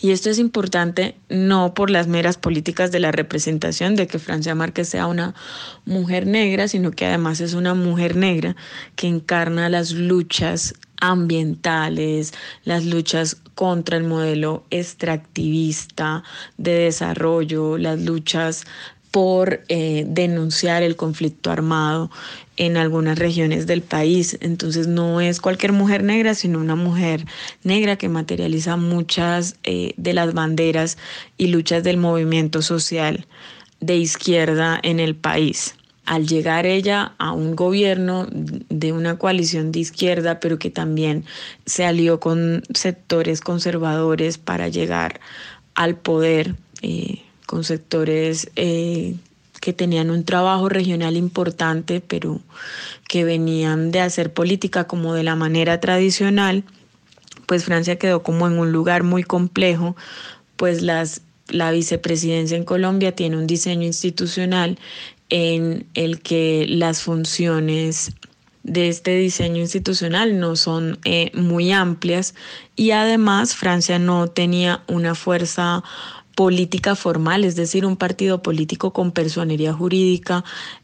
Y 0.02 0.10
esto 0.12 0.32
es 0.32 0.40
importante 0.40 1.16
no 1.30 1.76
por 1.76 1.92
las 1.92 2.08
meras 2.08 2.38
políticas 2.38 2.92
de 2.92 3.00
la 3.00 3.12
representación 3.12 3.96
de 3.96 4.08
que 4.08 4.18
Francia 4.18 4.56
Márquez 4.56 4.90
sea 4.90 5.06
una 5.06 5.36
mujer 5.86 6.26
negra, 6.26 6.68
sino 6.68 6.90
que 6.90 7.06
además 7.06 7.40
es 7.40 7.54
una 7.54 7.76
mujer 7.76 8.16
negra 8.16 8.56
que 8.96 9.08
encarna 9.08 9.70
las 9.70 9.92
luchas 9.92 10.74
ambientales, 11.00 12.34
las 12.64 12.86
luchas 12.86 13.38
contra 13.54 13.98
el 13.98 14.04
modelo 14.04 14.66
extractivista 14.72 16.24
de 16.58 16.72
desarrollo, 16.72 17.78
las 17.78 18.02
luchas 18.02 18.66
por 19.12 19.62
eh, 19.68 20.06
denunciar 20.08 20.84
el 20.84 20.96
conflicto 20.96 21.52
armado 21.52 22.10
en 22.58 22.78
algunas 22.78 23.20
regiones 23.20 23.68
del 23.68 23.82
país. 23.82 24.38
Entonces 24.42 24.88
no 24.88 25.20
es 25.20 25.42
cualquier 25.42 25.74
mujer 25.74 26.04
negra, 26.04 26.34
sino 26.34 26.60
una 26.60 26.76
mujer 26.76 27.26
negra 27.64 27.98
que 27.98 28.10
materializa 28.10 28.78
muchas 28.78 29.58
eh, 29.64 29.94
de 29.98 30.14
las 30.14 30.34
banderas 30.34 30.98
y 31.38 31.48
luchas 31.48 31.84
del 31.84 31.98
movimiento 31.98 32.62
social 32.62 33.28
de 33.82 33.98
izquierda 33.98 34.80
en 34.82 35.00
el 35.00 35.16
país. 35.16 35.76
al 36.04 36.28
llegar 36.28 36.66
ella 36.66 37.14
a 37.20 37.32
un 37.32 37.56
gobierno 37.56 38.28
de 38.32 38.92
una 38.92 39.18
coalición 39.18 39.72
de 39.72 39.80
izquierda, 39.80 40.40
pero 40.40 40.58
que 40.58 40.72
también 40.72 41.24
se 41.66 41.86
alió 41.86 42.20
con 42.20 42.64
sectores 42.74 43.40
conservadores 43.40 44.38
para 44.38 44.68
llegar 44.68 45.22
al 45.76 45.96
poder, 45.96 46.56
eh, 46.82 47.22
con 47.52 47.66
sectores 47.66 48.50
eh, 48.56 49.18
que 49.60 49.74
tenían 49.74 50.10
un 50.10 50.24
trabajo 50.24 50.70
regional 50.70 51.18
importante, 51.18 52.00
pero 52.00 52.40
que 53.10 53.26
venían 53.26 53.92
de 53.92 54.00
hacer 54.00 54.32
política 54.32 54.86
como 54.86 55.14
de 55.14 55.24
la 55.24 55.36
manera 55.36 55.82
tradicional, 55.82 56.64
pues 57.48 57.66
Francia 57.66 57.98
quedó 57.98 58.24
como 58.24 58.48
en 58.48 58.58
un 58.58 58.72
lugar 58.72 59.04
muy 59.04 59.24
complejo, 59.24 59.98
pues 60.56 60.82
las, 60.82 61.24
la 61.50 61.72
vicepresidencia 61.72 62.56
en 62.56 62.64
Colombia 62.64 63.18
tiene 63.18 63.36
un 63.36 63.48
diseño 63.48 63.86
institucional 63.86 64.80
en 65.30 65.86
el 65.94 66.22
que 66.22 66.66
las 66.70 67.02
funciones 67.02 68.14
de 68.64 68.88
este 68.88 69.18
diseño 69.18 69.58
institucional 69.58 70.40
no 70.40 70.56
son 70.56 71.00
eh, 71.04 71.32
muy 71.34 71.74
amplias 71.74 72.34
y 72.78 72.92
además 72.92 73.56
Francia 73.56 74.00
no 74.00 74.30
tenía 74.30 74.84
una 74.88 75.16
fuerza 75.16 75.84
política 76.36 76.96
formal, 76.96 77.44
es 77.44 77.56
decir, 77.56 77.86
un 77.86 77.98
partido 77.98 78.42
político 78.42 78.94
con 78.94 79.12
personería 79.12 79.74
jurídica 79.74 80.44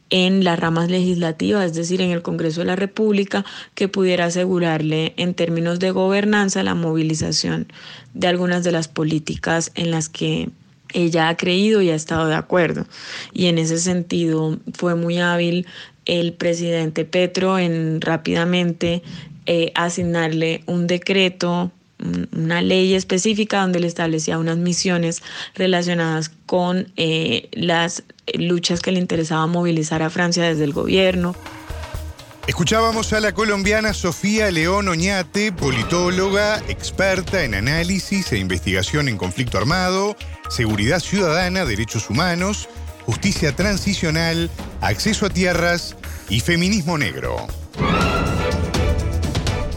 en 0.10 0.43
las 0.43 0.60
ramas 0.60 0.89
legislativas, 0.89 1.65
es 1.65 1.73
decir, 1.73 2.01
en 2.01 2.12
el 2.12 2.21
Congreso 2.21 2.62
de 2.62 2.67
la 2.67 2.75
República, 2.75 3.45
que 3.75 3.88
pudiera 3.88 4.25
asegurarle 4.25 5.13
en 5.17 5.33
términos 5.33 5.79
de 5.79 5.91
gobernanza 5.91 6.63
la 6.63 6.75
movilización 6.75 7.67
de 8.13 8.27
algunas 8.27 8.63
de 8.63 8.71
las 8.71 8.88
políticas 8.88 9.71
en 9.75 9.91
las 9.91 10.10
que 10.10 10.49
ella 10.93 11.29
ha 11.29 11.38
creído 11.38 11.81
y 11.81 11.89
ha 11.89 11.95
estado 11.95 12.27
de 12.27 12.36
acuerdo. 12.36 12.86
Y 13.33 13.47
en 13.47 13.57
ese 13.57 13.77
sentido 13.77 14.57
fue 14.73 14.95
muy 14.95 15.19
hábil 15.19 15.67
el 16.05 16.33
presidente 16.33 17.03
Petro 17.03 17.60
en 17.60 17.99
rápidamente 17.99 19.03
eh, 19.45 19.71
asignarle 19.75 20.63
un 20.65 20.88
decreto 20.88 21.71
una 21.99 22.62
ley 22.62 22.93
específica 22.93 23.62
donde 23.62 23.79
le 23.79 23.88
establecía 23.88 24.38
unas 24.38 24.57
misiones 24.57 25.23
relacionadas 25.55 26.31
con 26.45 26.91
eh, 26.95 27.49
las 27.53 28.03
luchas 28.33 28.81
que 28.81 28.91
le 28.91 28.99
interesaba 28.99 29.47
movilizar 29.47 30.01
a 30.03 30.10
Francia 30.10 30.43
desde 30.43 30.63
el 30.63 30.73
gobierno. 30.73 31.36
Escuchábamos 32.47 33.12
a 33.12 33.19
la 33.19 33.33
colombiana 33.33 33.93
Sofía 33.93 34.49
León 34.51 34.88
Oñate, 34.88 35.51
politóloga, 35.51 36.60
experta 36.69 37.43
en 37.43 37.55
análisis 37.55 38.31
e 38.31 38.38
investigación 38.38 39.10
en 39.10 39.17
conflicto 39.17 39.57
armado, 39.57 40.15
seguridad 40.49 41.01
ciudadana, 41.01 41.65
derechos 41.65 42.10
humanos, 42.10 42.69
justicia 43.05 43.53
transicional, 43.53 44.49
acceso 44.79 45.25
a 45.25 45.29
tierras 45.29 45.97
y 46.29 46.39
feminismo 46.39 46.97
negro. 46.97 47.47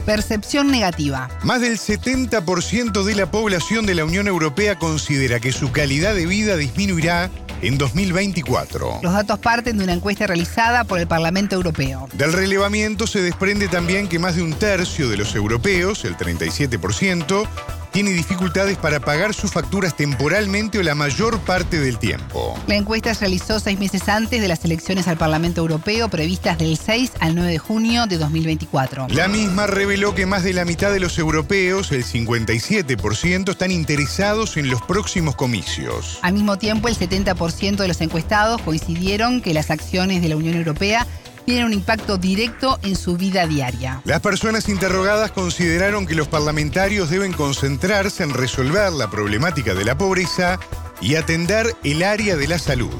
Percepción 0.06 0.70
negativa. 0.70 1.28
Más 1.42 1.60
del 1.60 1.78
70% 1.78 3.04
de 3.04 3.14
la 3.14 3.30
población 3.30 3.86
de 3.86 3.94
la 3.94 4.04
Unión 4.04 4.28
Europea 4.28 4.78
considera 4.78 5.40
que 5.40 5.52
su 5.52 5.72
calidad 5.72 6.14
de 6.14 6.26
vida 6.26 6.56
disminuirá 6.56 7.30
en 7.62 7.78
2024. 7.78 9.00
Los 9.02 9.12
datos 9.12 9.38
parten 9.38 9.78
de 9.78 9.84
una 9.84 9.92
encuesta 9.92 10.26
realizada 10.26 10.84
por 10.84 10.98
el 10.98 11.06
Parlamento 11.06 11.54
Europeo. 11.56 12.08
Del 12.12 12.32
relevamiento 12.32 13.06
se 13.06 13.22
desprende 13.22 13.68
también 13.68 14.08
que 14.08 14.18
más 14.18 14.36
de 14.36 14.42
un 14.42 14.54
tercio 14.54 15.08
de 15.08 15.18
los 15.18 15.34
europeos, 15.34 16.04
el 16.04 16.16
37%, 16.16 17.46
tiene 17.90 18.11
dificultades 18.12 18.76
para 18.79 19.00
pagar 19.00 19.35
sus 19.35 19.53
facturas 19.53 19.96
temporalmente 19.96 20.79
o 20.79 20.83
la 20.83 20.94
mayor 20.94 21.38
parte 21.40 21.81
del 21.81 21.98
tiempo. 21.98 22.59
La 22.66 22.76
encuesta 22.76 23.14
se 23.14 23.20
realizó 23.20 23.61
seis 23.61 23.79
meses 23.79 24.09
antes 24.09 24.40
de 24.40 24.48
las 24.48 24.64
elecciones 24.64 25.09
al 25.09 25.16
Parlamento 25.16 25.61
Europeo 25.61 26.09
previstas 26.09 26.59
del 26.59 26.76
6 26.76 27.12
al 27.20 27.35
9 27.35 27.50
de 27.50 27.59
junio 27.59 28.07
de 28.07 28.18
2024. 28.18 29.09
La 29.09 29.29
misma 29.29 29.66
reveló 29.66 30.14
que 30.14 30.26
más 30.26 30.42
de 30.42 30.53
la 30.53 30.64
mitad 30.64 30.92
de 30.92 31.00
los 31.00 31.18
europeos, 31.18 31.92
el 31.92 32.05
57%, 32.05 33.50
están 33.50 33.70
interesados 33.70 34.57
en 34.57 34.70
los 34.70 34.83
próximos 34.83 35.37
comicios. 35.37 36.18
Al 36.22 36.35
mismo 36.35 36.59
tiempo, 36.59 36.88
el 36.88 36.96
70% 36.96 37.76
de 37.76 37.88
los 37.88 38.00
encuestados 38.00 38.61
coincidieron 38.62 39.40
que 39.40 39.55
las 39.55 39.70
acciones 39.70 40.22
de 40.22 40.29
la 40.29 40.37
Unión 40.37 40.57
Europea 40.57 41.07
tienen 41.44 41.66
un 41.66 41.72
impacto 41.72 42.18
directo 42.18 42.79
en 42.83 42.96
su 42.96 43.16
vida 43.16 43.46
diaria. 43.46 44.00
Las 44.05 44.20
personas 44.20 44.68
interrogadas 44.68 45.33
consideraron 45.33 46.07
que 46.07 46.14
los 46.14 46.29
parlamentarios 46.29 47.11
deben 47.11 47.33
concentrarse 47.33 48.22
en 48.22 48.31
resolver 48.31 48.92
la 48.92 49.11
problemática 49.11 49.74
de 49.74 49.85
la 49.85 49.98
pobreza 49.98 50.59
y 51.00 51.16
atender 51.16 51.74
el 51.83 52.03
área 52.03 52.37
de 52.37 52.46
la 52.46 52.59
salud. 52.59 52.90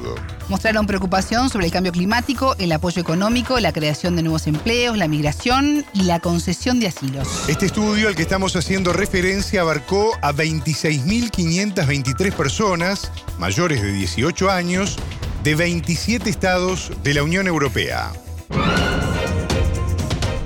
Mostraron 0.49 0.85
preocupación 0.85 1.49
sobre 1.49 1.67
el 1.67 1.71
cambio 1.71 1.93
climático, 1.93 2.55
el 2.59 2.71
apoyo 2.73 3.01
económico, 3.01 3.59
la 3.59 3.71
creación 3.71 4.15
de 4.15 4.23
nuevos 4.23 4.47
empleos, 4.47 4.97
la 4.97 5.07
migración 5.07 5.85
y 5.93 6.03
la 6.03 6.19
concesión 6.19 6.79
de 6.79 6.87
asilos. 6.87 7.27
Este 7.47 7.67
estudio 7.67 8.09
al 8.09 8.15
que 8.15 8.23
estamos 8.23 8.55
haciendo 8.55 8.91
referencia 8.91 9.61
abarcó 9.61 10.17
a 10.21 10.33
26.523 10.33 12.33
personas 12.33 13.11
mayores 13.37 13.81
de 13.81 13.93
18 13.93 14.49
años 14.49 14.97
de 15.43 15.55
27 15.55 16.29
estados 16.29 16.91
de 17.03 17.13
la 17.13 17.23
Unión 17.23 17.47
Europea. 17.47 18.11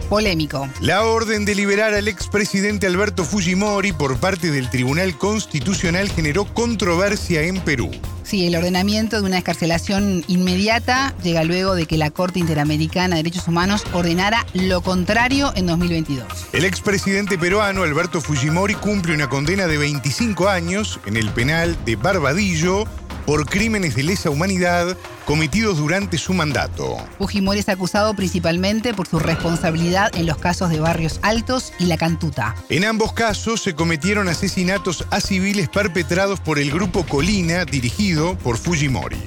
Polémico. 0.09 0.69
La 0.81 1.03
orden 1.03 1.45
de 1.45 1.55
liberar 1.55 1.93
al 1.93 2.07
expresidente 2.07 2.87
Alberto 2.87 3.25
Fujimori 3.25 3.91
por 3.91 4.17
parte 4.17 4.51
del 4.51 4.69
Tribunal 4.69 5.17
Constitucional 5.17 6.09
generó 6.09 6.45
controversia 6.45 7.41
en 7.41 7.59
Perú. 7.59 7.91
Sí, 8.23 8.47
el 8.47 8.55
ordenamiento 8.55 9.21
de 9.21 9.27
una 9.27 9.37
escarcelación 9.37 10.23
inmediata 10.27 11.13
llega 11.23 11.43
luego 11.43 11.75
de 11.75 11.85
que 11.85 11.97
la 11.97 12.09
Corte 12.09 12.39
Interamericana 12.39 13.15
de 13.15 13.23
Derechos 13.23 13.47
Humanos 13.47 13.83
ordenara 13.93 14.45
lo 14.53 14.81
contrario 14.81 15.51
en 15.55 15.67
2022. 15.67 16.25
El 16.53 16.65
expresidente 16.65 17.37
peruano 17.37 17.83
Alberto 17.83 18.21
Fujimori 18.21 18.73
cumple 18.73 19.13
una 19.13 19.29
condena 19.29 19.67
de 19.67 19.77
25 19.77 20.49
años 20.49 20.99
en 21.05 21.17
el 21.17 21.29
penal 21.29 21.77
de 21.85 21.97
Barbadillo 21.97 22.85
por 23.25 23.45
crímenes 23.45 23.95
de 23.95 24.03
lesa 24.03 24.29
humanidad 24.29 24.97
cometidos 25.25 25.77
durante 25.77 26.17
su 26.17 26.33
mandato. 26.33 26.97
Fujimori 27.17 27.59
es 27.59 27.69
acusado 27.69 28.13
principalmente 28.13 28.93
por 28.93 29.07
su 29.07 29.19
responsabilidad 29.19 30.15
en 30.15 30.25
los 30.25 30.37
casos 30.37 30.69
de 30.69 30.79
Barrios 30.79 31.19
Altos 31.23 31.73
y 31.79 31.85
La 31.85 31.97
Cantuta. 31.97 32.55
En 32.69 32.85
ambos 32.85 33.13
casos 33.13 33.61
se 33.61 33.73
cometieron 33.73 34.27
asesinatos 34.27 35.05
a 35.09 35.19
civiles 35.19 35.69
perpetrados 35.69 36.39
por 36.39 36.59
el 36.59 36.71
grupo 36.71 37.05
Colina, 37.05 37.65
dirigido 37.65 38.37
por 38.37 38.57
Fujimori. 38.57 39.17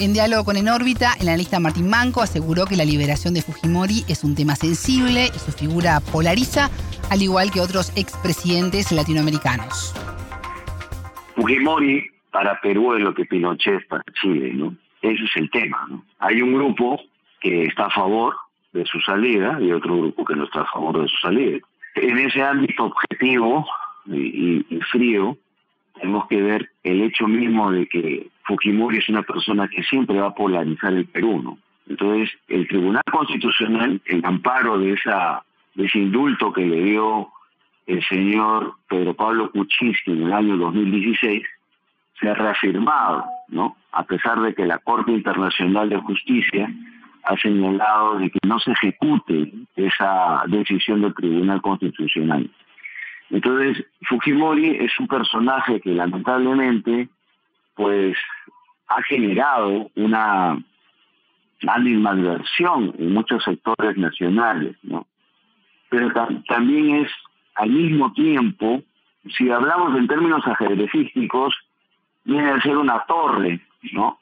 En 0.00 0.12
diálogo 0.12 0.44
con 0.44 0.56
En 0.56 0.68
órbita, 0.68 1.14
el 1.18 1.28
analista 1.28 1.58
Martín 1.58 1.88
Manco 1.88 2.22
aseguró 2.22 2.66
que 2.66 2.76
la 2.76 2.84
liberación 2.84 3.34
de 3.34 3.42
Fujimori 3.42 4.04
es 4.06 4.22
un 4.22 4.36
tema 4.36 4.54
sensible 4.54 5.30
y 5.34 5.38
su 5.38 5.50
figura 5.50 5.98
polariza, 5.98 6.70
al 7.10 7.22
igual 7.22 7.50
que 7.50 7.60
otros 7.60 7.90
expresidentes 7.96 8.92
latinoamericanos. 8.92 9.94
Fujimori 11.34 12.17
para 12.30 12.60
Perú 12.60 12.94
es 12.94 13.02
lo 13.02 13.14
que 13.14 13.24
Pinochet 13.24 13.86
para 13.88 14.04
Chile, 14.20 14.52
¿no? 14.54 14.74
Ese 15.02 15.24
es 15.24 15.36
el 15.36 15.50
tema, 15.50 15.86
¿no? 15.88 16.04
Hay 16.18 16.42
un 16.42 16.54
grupo 16.54 17.00
que 17.40 17.64
está 17.64 17.86
a 17.86 17.90
favor 17.90 18.34
de 18.72 18.84
su 18.84 19.00
salida 19.00 19.58
y 19.60 19.72
otro 19.72 19.96
grupo 19.96 20.24
que 20.24 20.36
no 20.36 20.44
está 20.44 20.62
a 20.62 20.66
favor 20.66 21.00
de 21.00 21.08
su 21.08 21.16
salida. 21.16 21.58
En 21.94 22.18
ese 22.18 22.42
ámbito 22.42 22.84
objetivo 22.84 23.66
y, 24.06 24.64
frío, 24.90 25.36
tenemos 25.94 26.26
que 26.28 26.40
ver 26.40 26.70
el 26.84 27.02
hecho 27.02 27.26
mismo 27.26 27.70
de 27.70 27.86
que 27.88 28.28
Fujimori 28.44 28.98
es 28.98 29.08
una 29.08 29.22
persona 29.22 29.68
que 29.68 29.82
siempre 29.82 30.20
va 30.20 30.28
a 30.28 30.34
polarizar 30.34 30.92
el 30.92 31.06
Perú, 31.06 31.42
¿no? 31.42 31.58
Entonces, 31.88 32.30
el 32.48 32.68
Tribunal 32.68 33.02
Constitucional, 33.10 34.00
en 34.06 34.26
amparo 34.26 34.78
de, 34.78 34.92
esa, 34.92 35.42
de 35.74 35.86
ese 35.86 35.98
indulto 35.98 36.52
que 36.52 36.66
le 36.66 36.82
dio 36.82 37.30
el 37.86 38.04
señor 38.04 38.74
Pedro 38.88 39.14
Pablo 39.14 39.50
Kuczynski 39.50 40.12
en 40.12 40.24
el 40.24 40.32
año 40.32 40.56
2016, 40.58 41.42
se 42.20 42.28
ha 42.28 42.34
reafirmado, 42.34 43.24
¿no? 43.48 43.76
A 43.92 44.02
pesar 44.04 44.40
de 44.40 44.54
que 44.54 44.66
la 44.66 44.78
Corte 44.78 45.12
Internacional 45.12 45.88
de 45.88 45.98
Justicia 45.98 46.70
ha 47.24 47.36
señalado 47.36 48.18
de 48.18 48.30
que 48.30 48.38
no 48.46 48.58
se 48.58 48.72
ejecute 48.72 49.52
esa 49.76 50.42
decisión 50.46 51.02
del 51.02 51.14
Tribunal 51.14 51.60
Constitucional. 51.60 52.50
Entonces, 53.30 53.84
Fujimori 54.02 54.76
es 54.76 54.98
un 54.98 55.06
personaje 55.06 55.80
que 55.80 55.90
lamentablemente 55.90 57.08
pues 57.74 58.16
ha 58.88 59.02
generado 59.02 59.90
una 59.94 60.58
animadversión 61.66 62.94
en 62.98 63.12
muchos 63.12 63.44
sectores 63.44 63.96
nacionales, 63.96 64.76
¿no? 64.82 65.06
Pero 65.90 66.12
también 66.48 66.96
es 66.96 67.10
al 67.54 67.70
mismo 67.70 68.12
tiempo, 68.12 68.82
si 69.36 69.50
hablamos 69.50 69.96
en 69.98 70.06
términos 70.06 70.46
ajedrecísticos, 70.46 71.54
viene 72.28 72.50
a 72.50 72.60
ser 72.60 72.76
una 72.76 73.04
torre, 73.06 73.60
¿no? 73.92 74.20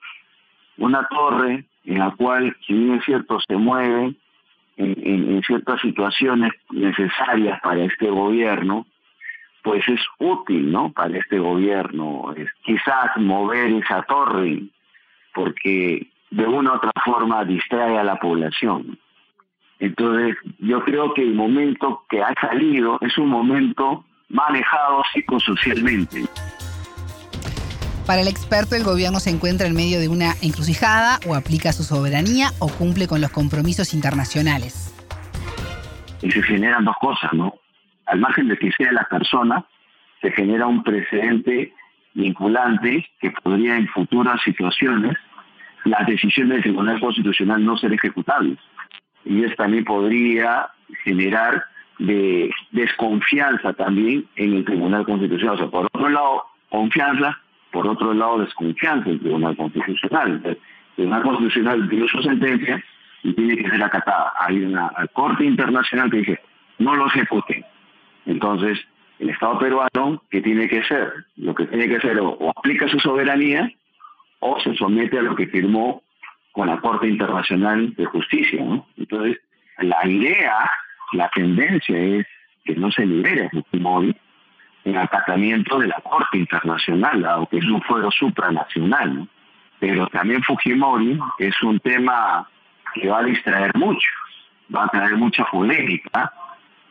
Una 0.79 1.07
torre 1.09 1.64
en 1.85 1.99
la 1.99 2.12
cual, 2.12 2.57
si 2.66 2.73
bien 2.73 2.95
es 2.95 3.05
cierto, 3.05 3.38
se 3.40 3.57
mueve 3.57 4.14
en, 4.77 5.42
ciertas 5.42 5.81
situaciones 5.81 6.53
necesarias 6.71 7.61
para 7.62 7.85
este 7.85 8.09
gobierno, 8.09 8.87
pues 9.62 9.87
es 9.88 10.01
útil, 10.19 10.71
¿no? 10.71 10.92
Para 10.92 11.19
este 11.19 11.38
gobierno, 11.38 12.33
es 12.37 12.49
quizás 12.64 13.16
mover 13.16 13.73
esa 13.73 14.03
torre, 14.03 14.62
porque 15.35 16.07
de 16.31 16.47
una 16.47 16.73
u 16.73 16.77
otra 16.77 16.92
forma 17.05 17.45
distrae 17.45 17.99
a 17.99 18.05
la 18.05 18.16
población. 18.16 18.99
Entonces, 19.81 20.37
yo 20.59 20.83
creo 20.85 21.12
que 21.12 21.23
el 21.23 21.35
momento 21.35 22.05
que 22.09 22.23
ha 22.23 22.33
salido 22.40 22.99
es 23.01 23.19
un 23.19 23.29
momento 23.29 24.05
manejado 24.29 25.03
psicosocialmente. 25.12 26.25
Para 28.07 28.23
el 28.23 28.29
experto, 28.29 28.77
el 28.77 28.85
gobierno 28.85 29.19
se 29.19 29.31
encuentra 29.31 29.66
en 29.66 29.75
medio 29.75 29.99
de 29.99 30.09
una 30.09 30.35
encrucijada 30.40 31.19
o 31.27 31.35
aplica 31.35 31.73
su 31.73 31.83
soberanía 31.83 32.51
o 32.61 32.69
cumple 32.69 33.09
con 33.09 33.21
los 33.21 33.33
compromisos 33.33 33.95
internacionales. 33.95 34.95
Y 36.23 36.31
se 36.31 36.40
generan 36.45 36.85
dos 36.85 36.95
cosas, 37.01 37.33
¿no? 37.33 37.55
Al 38.07 38.21
margen 38.21 38.47
de 38.47 38.57
que 38.57 38.71
sea 38.73 38.92
la 38.92 39.09
persona, 39.11 39.66
se 40.23 40.31
genera 40.31 40.69
un 40.69 40.85
precedente 40.85 41.75
vinculante 42.14 43.05
que 43.21 43.33
podría 43.33 43.77
en 43.77 43.88
futuras 43.88 44.40
situaciones 44.45 45.16
las 45.85 46.07
decisiones 46.07 46.55
del 46.55 46.62
Tribunal 46.62 47.01
Constitucional 47.01 47.64
no 47.64 47.77
ser 47.77 47.92
ejecutables. 47.92 48.59
Y 49.25 49.42
eso 49.42 49.55
también 49.57 49.85
podría 49.85 50.69
generar 51.03 51.64
de 51.99 52.51
desconfianza 52.71 53.73
también 53.73 54.27
en 54.37 54.55
el 54.55 54.64
Tribunal 54.64 55.05
Constitucional. 55.05 55.57
O 55.57 55.59
sea, 55.59 55.69
por 55.69 55.87
otro 55.87 56.09
lado, 56.09 56.45
confianza, 56.71 57.40
por 57.77 57.89
otro 57.89 58.15
lado, 58.15 58.39
desconfianza 58.39 59.07
en 59.07 59.17
el 59.17 59.21
Tribunal 59.21 59.55
Constitucional. 59.55 60.41
El 60.45 60.59
Tribunal 60.95 61.23
Constitucional 61.23 61.89
dio 61.91 62.09
su 62.09 62.23
sentencia 62.23 62.83
y 63.23 63.35
tiene 63.35 63.55
que 63.59 63.69
ser 63.69 63.83
acatada. 63.83 64.33
Hay 64.41 64.65
una 64.65 64.91
Corte 65.12 65.45
Internacional 65.45 66.11
que 66.11 66.17
dice, 66.17 66.41
no 66.79 66.97
lo 66.97 67.07
ejecuten. 67.07 67.67
Entonces, 68.25 68.79
el 69.19 69.29
Estado 69.29 69.59
peruano, 69.59 70.23
¿qué 70.31 70.41
tiene 70.41 70.67
que 70.69 70.81
hacer? 70.81 71.12
Lo 71.37 71.55
que 71.55 71.67
tiene 71.67 71.87
que 71.87 71.97
hacer 71.97 72.19
o, 72.19 72.51
aplica 72.57 72.89
su 72.89 72.99
soberanía 72.99 73.71
o 74.41 74.59
se 74.61 74.75
somete 74.75 75.19
a 75.19 75.23
lo 75.23 75.37
que 75.37 75.47
firmó 75.49 76.03
con 76.53 76.69
la 76.69 76.81
Corte 76.81 77.07
Internacional 77.07 77.95
de 77.95 78.07
Justicia. 78.07 78.65
Entonces, 78.97 79.37
la 79.81 80.09
idea, 80.09 80.71
la 81.12 81.29
tendencia 81.35 81.99
es 81.99 82.27
que 82.65 82.75
no 82.75 82.91
se 82.91 83.05
libere 83.05 83.45
a 83.45 83.51
Fujimori 83.51 84.17
en 84.87 84.96
acatamiento 84.96 85.81
de 85.81 85.88
la 85.88 85.96
Corte 85.96 86.38
Internacional, 86.38 87.27
aunque 87.27 87.59
es 87.59 87.64
un 87.64 87.83
fuero 87.83 88.09
supranacional. 88.12 89.29
Pero 89.81 90.07
también 90.07 90.42
Fujimori 90.44 91.18
es 91.38 91.61
un 91.62 91.81
tema 91.81 92.49
que 92.94 93.09
va 93.09 93.18
a 93.18 93.25
distraer 93.25 93.77
mucho, 93.77 94.09
va 94.75 94.85
a 94.85 94.88
traer 94.88 95.16
mucha 95.16 95.44
polémica 95.46 96.33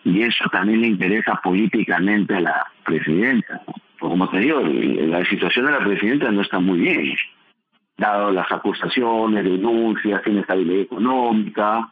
y 0.03 0.21
eso 0.21 0.43
también 0.51 0.81
le 0.81 0.87
interesa 0.87 1.39
políticamente 1.41 2.35
a 2.35 2.41
la 2.41 2.65
presidenta. 2.83 3.61
Como 3.97 4.29
te 4.29 4.39
digo, 4.39 4.59
la 4.61 5.23
situación 5.25 5.65
de 5.65 5.71
la 5.71 5.79
presidenta 5.79 6.29
no 6.31 6.41
está 6.41 6.59
muy 6.59 6.79
bien, 6.79 7.15
dado 7.97 8.29
las 8.29 8.51
acusaciones, 8.51 9.45
denuncias, 9.45 10.21
inestabilidad 10.27 10.81
económica, 10.81 11.89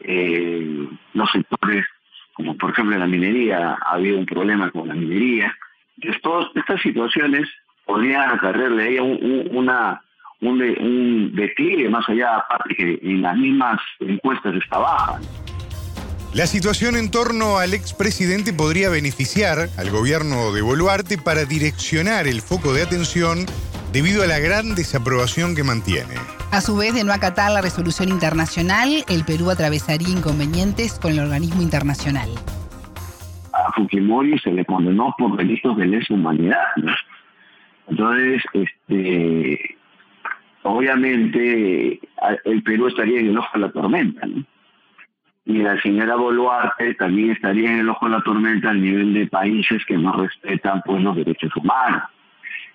eh, 0.00 0.88
los 1.14 1.30
sectores, 1.32 1.86
como 2.38 2.56
por 2.56 2.70
ejemplo 2.70 2.96
la 2.96 3.08
minería, 3.08 3.76
ha 3.84 3.94
habido 3.94 4.16
un 4.16 4.24
problema 4.24 4.70
con 4.70 4.86
la 4.86 4.94
minería. 4.94 5.52
Entonces, 5.96 6.22
todas 6.22 6.46
estas 6.54 6.80
situaciones 6.80 7.48
podrían 7.84 8.30
acarrearle 8.30 8.82
a 8.84 8.86
ella 8.86 9.02
un, 9.02 9.48
una, 9.50 10.00
un, 10.40 10.62
un 10.62 11.34
declive 11.34 11.90
más 11.90 12.08
allá, 12.08 12.36
aparte 12.36 12.76
que 12.76 13.00
en 13.02 13.22
las 13.22 13.36
mismas 13.36 13.80
encuestas 13.98 14.54
está 14.54 14.78
baja. 14.78 15.18
La 16.32 16.46
situación 16.46 16.94
en 16.94 17.10
torno 17.10 17.58
al 17.58 17.74
expresidente 17.74 18.52
podría 18.52 18.88
beneficiar 18.88 19.68
al 19.76 19.90
gobierno 19.90 20.52
de 20.52 20.62
Boluarte 20.62 21.18
para 21.18 21.44
direccionar 21.44 22.28
el 22.28 22.40
foco 22.40 22.72
de 22.72 22.82
atención 22.82 23.46
debido 23.92 24.22
a 24.22 24.26
la 24.26 24.38
gran 24.38 24.74
desaprobación 24.74 25.54
que 25.54 25.64
mantiene. 25.64 26.14
A 26.52 26.60
su 26.60 26.76
vez, 26.76 26.94
de 26.94 27.04
no 27.04 27.12
acatar 27.12 27.50
la 27.50 27.60
resolución 27.60 28.08
internacional, 28.08 29.04
el 29.08 29.24
Perú 29.24 29.50
atravesaría 29.50 30.08
inconvenientes 30.08 30.98
con 30.98 31.12
el 31.12 31.20
organismo 31.20 31.62
internacional. 31.62 32.28
A 33.52 33.72
Fujimori 33.72 34.38
se 34.38 34.52
le 34.52 34.64
condenó 34.64 35.14
por 35.18 35.36
delitos 35.36 35.76
de 35.76 35.86
lesa 35.86 36.14
humanidad. 36.14 36.64
Entonces, 37.88 38.42
este, 38.52 39.76
obviamente, 40.62 42.00
el 42.44 42.62
Perú 42.62 42.88
estaría 42.88 43.20
en 43.20 43.28
el 43.28 43.38
ojo 43.38 43.48
de 43.54 43.60
la 43.60 43.72
tormenta. 43.72 44.26
¿no? 44.26 44.44
y 45.48 45.62
la 45.62 45.80
señora 45.80 46.14
Boluarte 46.14 46.92
también 46.96 47.30
estaría 47.30 47.72
en 47.72 47.78
el 47.78 47.88
ojo 47.88 48.04
de 48.04 48.12
la 48.12 48.20
tormenta 48.20 48.68
al 48.68 48.82
nivel 48.82 49.14
de 49.14 49.26
países 49.28 49.82
que 49.86 49.96
no 49.96 50.12
respetan 50.12 50.82
pues 50.84 51.02
los 51.02 51.16
derechos 51.16 51.50
humanos. 51.56 52.02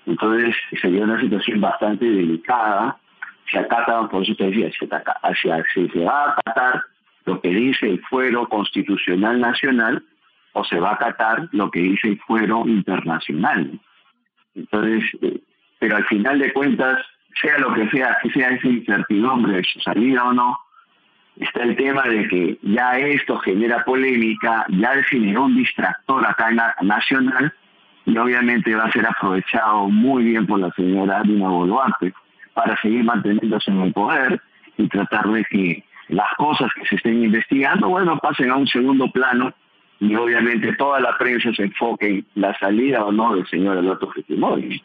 Entonces 0.06 0.56
sería 0.82 1.04
una 1.04 1.20
situación 1.20 1.62
bastante 1.62 2.06
delicada. 2.06 2.98
Se 3.52 3.60
acata, 3.60 4.08
por 4.10 4.24
eso 4.24 4.36
te 4.36 4.46
decía, 4.46 4.70
se, 4.78 4.88
hacia, 5.22 5.64
se 5.74 6.04
va 6.04 6.26
a 6.26 6.32
acatar 6.32 6.82
lo 7.26 7.40
que 7.40 7.50
dice 7.50 7.90
el 7.90 8.02
fuero 8.02 8.48
constitucional 8.50 9.40
nacional 9.40 10.04
o 10.54 10.64
se 10.64 10.80
va 10.80 10.92
a 10.92 10.94
acatar 10.96 11.48
lo 11.52 11.72
que 11.72 11.80
dice 11.80 12.10
el 12.10 12.20
fuero 12.20 12.64
internacional. 12.68 13.80
Entonces, 14.56 15.04
eh, 15.22 15.42
pero 15.80 15.98
al 15.98 16.06
final 16.06 16.40
de 16.40 16.54
cuentas, 16.54 17.00
sea 17.42 17.58
lo 17.58 17.74
que 17.74 17.90
sea, 17.90 18.18
que 18.22 18.30
sea 18.32 18.50
esa 18.50 18.68
incertidumbre 18.68 19.58
de 19.58 19.64
su 19.64 19.80
salida 19.80 20.24
o 20.26 20.34
no, 20.34 20.60
está 21.38 21.64
el 21.64 21.76
tema 21.76 22.04
de 22.04 22.28
que 22.28 22.60
ya 22.62 22.98
esto 22.98 23.38
genera 23.40 23.84
polémica, 23.84 24.66
ya 24.70 25.02
generó 25.04 25.46
un 25.46 25.56
distractor 25.56 26.26
acá 26.26 26.50
en 26.50 26.58
la 26.58 26.76
nacional 26.82 27.54
y 28.06 28.18
obviamente 28.18 28.76
va 28.76 28.86
a 28.86 28.92
ser 28.92 29.06
aprovechado 29.08 29.88
muy 29.88 30.24
bien 30.24 30.46
por 30.46 30.60
la 30.60 30.72
señora 30.72 31.24
Dina 31.24 31.48
Boluarte 31.48 32.14
para 32.54 32.80
seguir 32.82 33.04
manteniéndose 33.04 33.72
en 33.72 33.82
el 33.82 33.94
poder 33.94 34.42
y 34.78 34.88
tratar 34.88 35.28
de 35.30 35.44
que 35.46 35.84
las 36.10 36.34
cosas 36.38 36.70
que 36.76 36.86
se 36.86 36.96
estén 36.96 37.24
investigando, 37.24 37.90
bueno, 37.90 38.18
pasen 38.18 38.52
a 38.52 38.58
un 38.58 38.68
segundo 38.68 39.10
plano 39.12 39.54
y 40.00 40.16
obviamente 40.16 40.74
toda 40.74 41.00
la 41.00 41.18
prensa 41.18 41.54
se 41.54 41.64
enfoque 41.64 42.08
en 42.08 42.26
la 42.36 42.58
salida 42.60 43.06
o 43.06 43.12
no 43.12 43.36
del 43.36 43.48
señor 43.48 43.78
Alberto 43.78 44.12
Fujimori. 44.12 44.84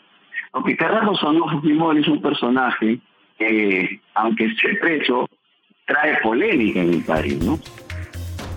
Porque 0.52 0.76
Carlos 0.76 1.22
o 1.22 1.48
Fujimori 1.50 2.00
es 2.00 2.09
un 2.09 2.22
personaje 2.22 3.00
que, 3.37 4.00
aunque 4.14 4.46
esté 4.46 4.74
preso, 4.76 5.28
trae 5.87 6.18
polémica 6.22 6.81
en 6.81 6.94
el 6.94 7.04
país, 7.04 7.44
¿no? 7.44 7.59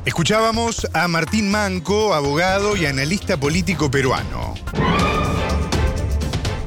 Escuchábamos 0.03 0.87
a 0.93 1.07
Martín 1.07 1.51
Manco, 1.51 2.15
abogado 2.15 2.75
y 2.75 2.87
analista 2.87 3.39
político 3.39 3.91
peruano. 3.91 4.55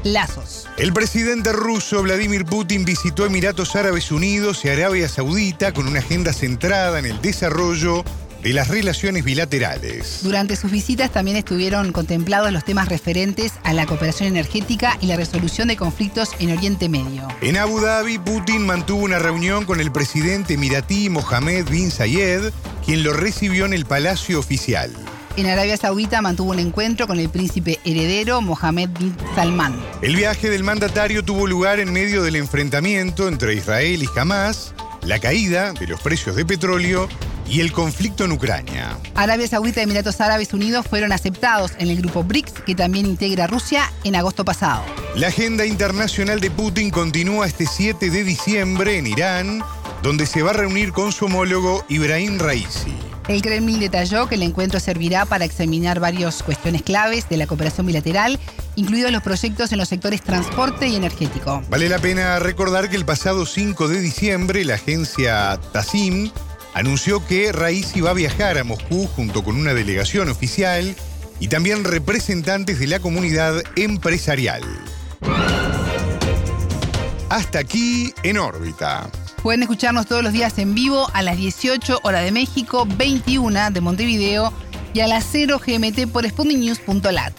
Lazos. 0.05 0.69
El 0.77 0.93
presidente 0.93 1.51
ruso 1.51 2.01
Vladimir 2.01 2.45
Putin 2.45 2.85
visitó 2.85 3.25
Emiratos 3.25 3.75
Árabes 3.75 4.09
Unidos 4.13 4.63
y 4.63 4.69
Arabia 4.69 5.09
Saudita 5.09 5.73
con 5.73 5.85
una 5.85 5.99
agenda 5.99 6.31
centrada 6.31 6.97
en 6.97 7.05
el 7.05 7.21
desarrollo 7.21 8.05
de 8.45 8.53
las 8.53 8.67
relaciones 8.67 9.23
bilaterales. 9.23 10.19
Durante 10.21 10.55
sus 10.55 10.69
visitas 10.69 11.11
también 11.11 11.35
estuvieron 11.35 11.91
contemplados 11.91 12.51
los 12.51 12.63
temas 12.63 12.89
referentes 12.89 13.53
a 13.63 13.73
la 13.73 13.87
cooperación 13.87 14.29
energética 14.29 14.99
y 15.01 15.07
la 15.07 15.15
resolución 15.15 15.67
de 15.67 15.75
conflictos 15.75 16.29
en 16.37 16.55
Oriente 16.55 16.87
Medio. 16.87 17.27
En 17.41 17.57
Abu 17.57 17.79
Dhabi, 17.79 18.19
Putin 18.19 18.63
mantuvo 18.67 19.03
una 19.03 19.17
reunión 19.17 19.65
con 19.65 19.79
el 19.79 19.91
presidente 19.91 20.53
emiratí 20.53 21.09
Mohammed 21.09 21.67
bin 21.69 21.89
Zayed, 21.89 22.51
quien 22.85 23.01
lo 23.01 23.13
recibió 23.13 23.65
en 23.65 23.73
el 23.73 23.87
Palacio 23.87 24.37
Oficial. 24.37 24.91
En 25.37 25.47
Arabia 25.47 25.75
Saudita 25.75 26.21
mantuvo 26.21 26.51
un 26.51 26.59
encuentro 26.59 27.07
con 27.07 27.19
el 27.19 27.29
príncipe 27.29 27.79
heredero 27.83 28.41
Mohammed 28.41 28.89
bin 28.99 29.17
Salman. 29.33 29.75
El 30.03 30.15
viaje 30.15 30.51
del 30.51 30.63
mandatario 30.63 31.25
tuvo 31.25 31.47
lugar 31.47 31.79
en 31.79 31.91
medio 31.91 32.21
del 32.21 32.35
enfrentamiento 32.35 33.27
entre 33.27 33.55
Israel 33.55 34.03
y 34.03 34.19
Hamas, 34.19 34.75
la 35.01 35.17
caída 35.17 35.73
de 35.73 35.87
los 35.87 35.99
precios 35.99 36.35
de 36.35 36.45
petróleo 36.45 37.09
y 37.47 37.61
el 37.61 37.71
conflicto 37.71 38.25
en 38.25 38.31
Ucrania. 38.31 38.97
Arabia 39.15 39.47
Saudita 39.47 39.81
y 39.81 39.83
Emiratos 39.83 40.19
Árabes 40.21 40.53
Unidos 40.53 40.85
fueron 40.89 41.11
aceptados 41.11 41.71
en 41.77 41.89
el 41.89 41.97
grupo 41.97 42.23
BRICS, 42.23 42.53
que 42.65 42.75
también 42.75 43.05
integra 43.05 43.47
Rusia, 43.47 43.91
en 44.03 44.15
agosto 44.15 44.45
pasado. 44.45 44.83
La 45.15 45.27
agenda 45.27 45.65
internacional 45.65 46.39
de 46.39 46.51
Putin 46.51 46.89
continúa 46.89 47.47
este 47.47 47.65
7 47.65 48.09
de 48.09 48.23
diciembre 48.23 48.97
en 48.97 49.07
Irán, 49.07 49.63
donde 50.01 50.25
se 50.25 50.41
va 50.41 50.51
a 50.51 50.53
reunir 50.53 50.91
con 50.91 51.11
su 51.11 51.25
homólogo 51.25 51.85
Ibrahim 51.89 52.37
Raisi. 52.39 52.93
El 53.27 53.41
Kremlin 53.41 53.79
detalló 53.79 54.27
que 54.27 54.35
el 54.35 54.43
encuentro 54.43 54.79
servirá 54.79 55.25
para 55.25 55.45
examinar 55.45 55.99
varias 55.99 56.43
cuestiones 56.43 56.83
claves 56.83 57.27
de 57.27 57.37
la 57.37 57.47
cooperación 57.47 57.87
bilateral, 57.87 58.39
incluidos 58.75 59.11
los 59.11 59.23
proyectos 59.23 59.71
en 59.71 59.79
los 59.79 59.89
sectores 59.89 60.21
transporte 60.21 60.87
y 60.87 60.95
energético. 60.95 61.63
Vale 61.69 61.89
la 61.89 61.97
pena 61.97 62.37
recordar 62.37 62.87
que 62.87 62.95
el 62.95 63.05
pasado 63.05 63.47
5 63.47 63.87
de 63.87 63.99
diciembre 63.99 64.63
la 64.63 64.75
agencia 64.75 65.59
TASIM 65.71 66.29
anunció 66.75 67.25
que 67.25 67.51
Raisi 67.53 68.01
va 68.01 68.11
a 68.11 68.13
viajar 68.13 68.57
a 68.57 68.63
Moscú 68.63 69.07
junto 69.15 69.43
con 69.43 69.55
una 69.55 69.73
delegación 69.73 70.29
oficial 70.29 70.95
y 71.39 71.47
también 71.47 71.85
representantes 71.85 72.79
de 72.79 72.87
la 72.87 72.99
comunidad 72.99 73.63
empresarial. 73.77 74.61
Hasta 77.29 77.59
aquí 77.59 78.13
en 78.23 78.37
órbita. 78.37 79.09
Pueden 79.41 79.63
escucharnos 79.63 80.05
todos 80.05 80.21
los 80.21 80.33
días 80.33 80.57
en 80.57 80.75
vivo 80.75 81.07
a 81.13 81.21
las 81.21 81.37
18 81.37 82.01
horas 82.03 82.23
de 82.23 82.31
México, 82.31 82.85
21 82.85 83.71
de 83.71 83.81
Montevideo 83.81 84.53
y 84.93 84.99
a 84.99 85.07
las 85.07 85.25
0 85.31 85.61
GMT 85.65 86.11
por 86.11 86.27
sputniknews.lat. 86.27 87.33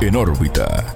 En 0.00 0.16
órbita. 0.16 0.94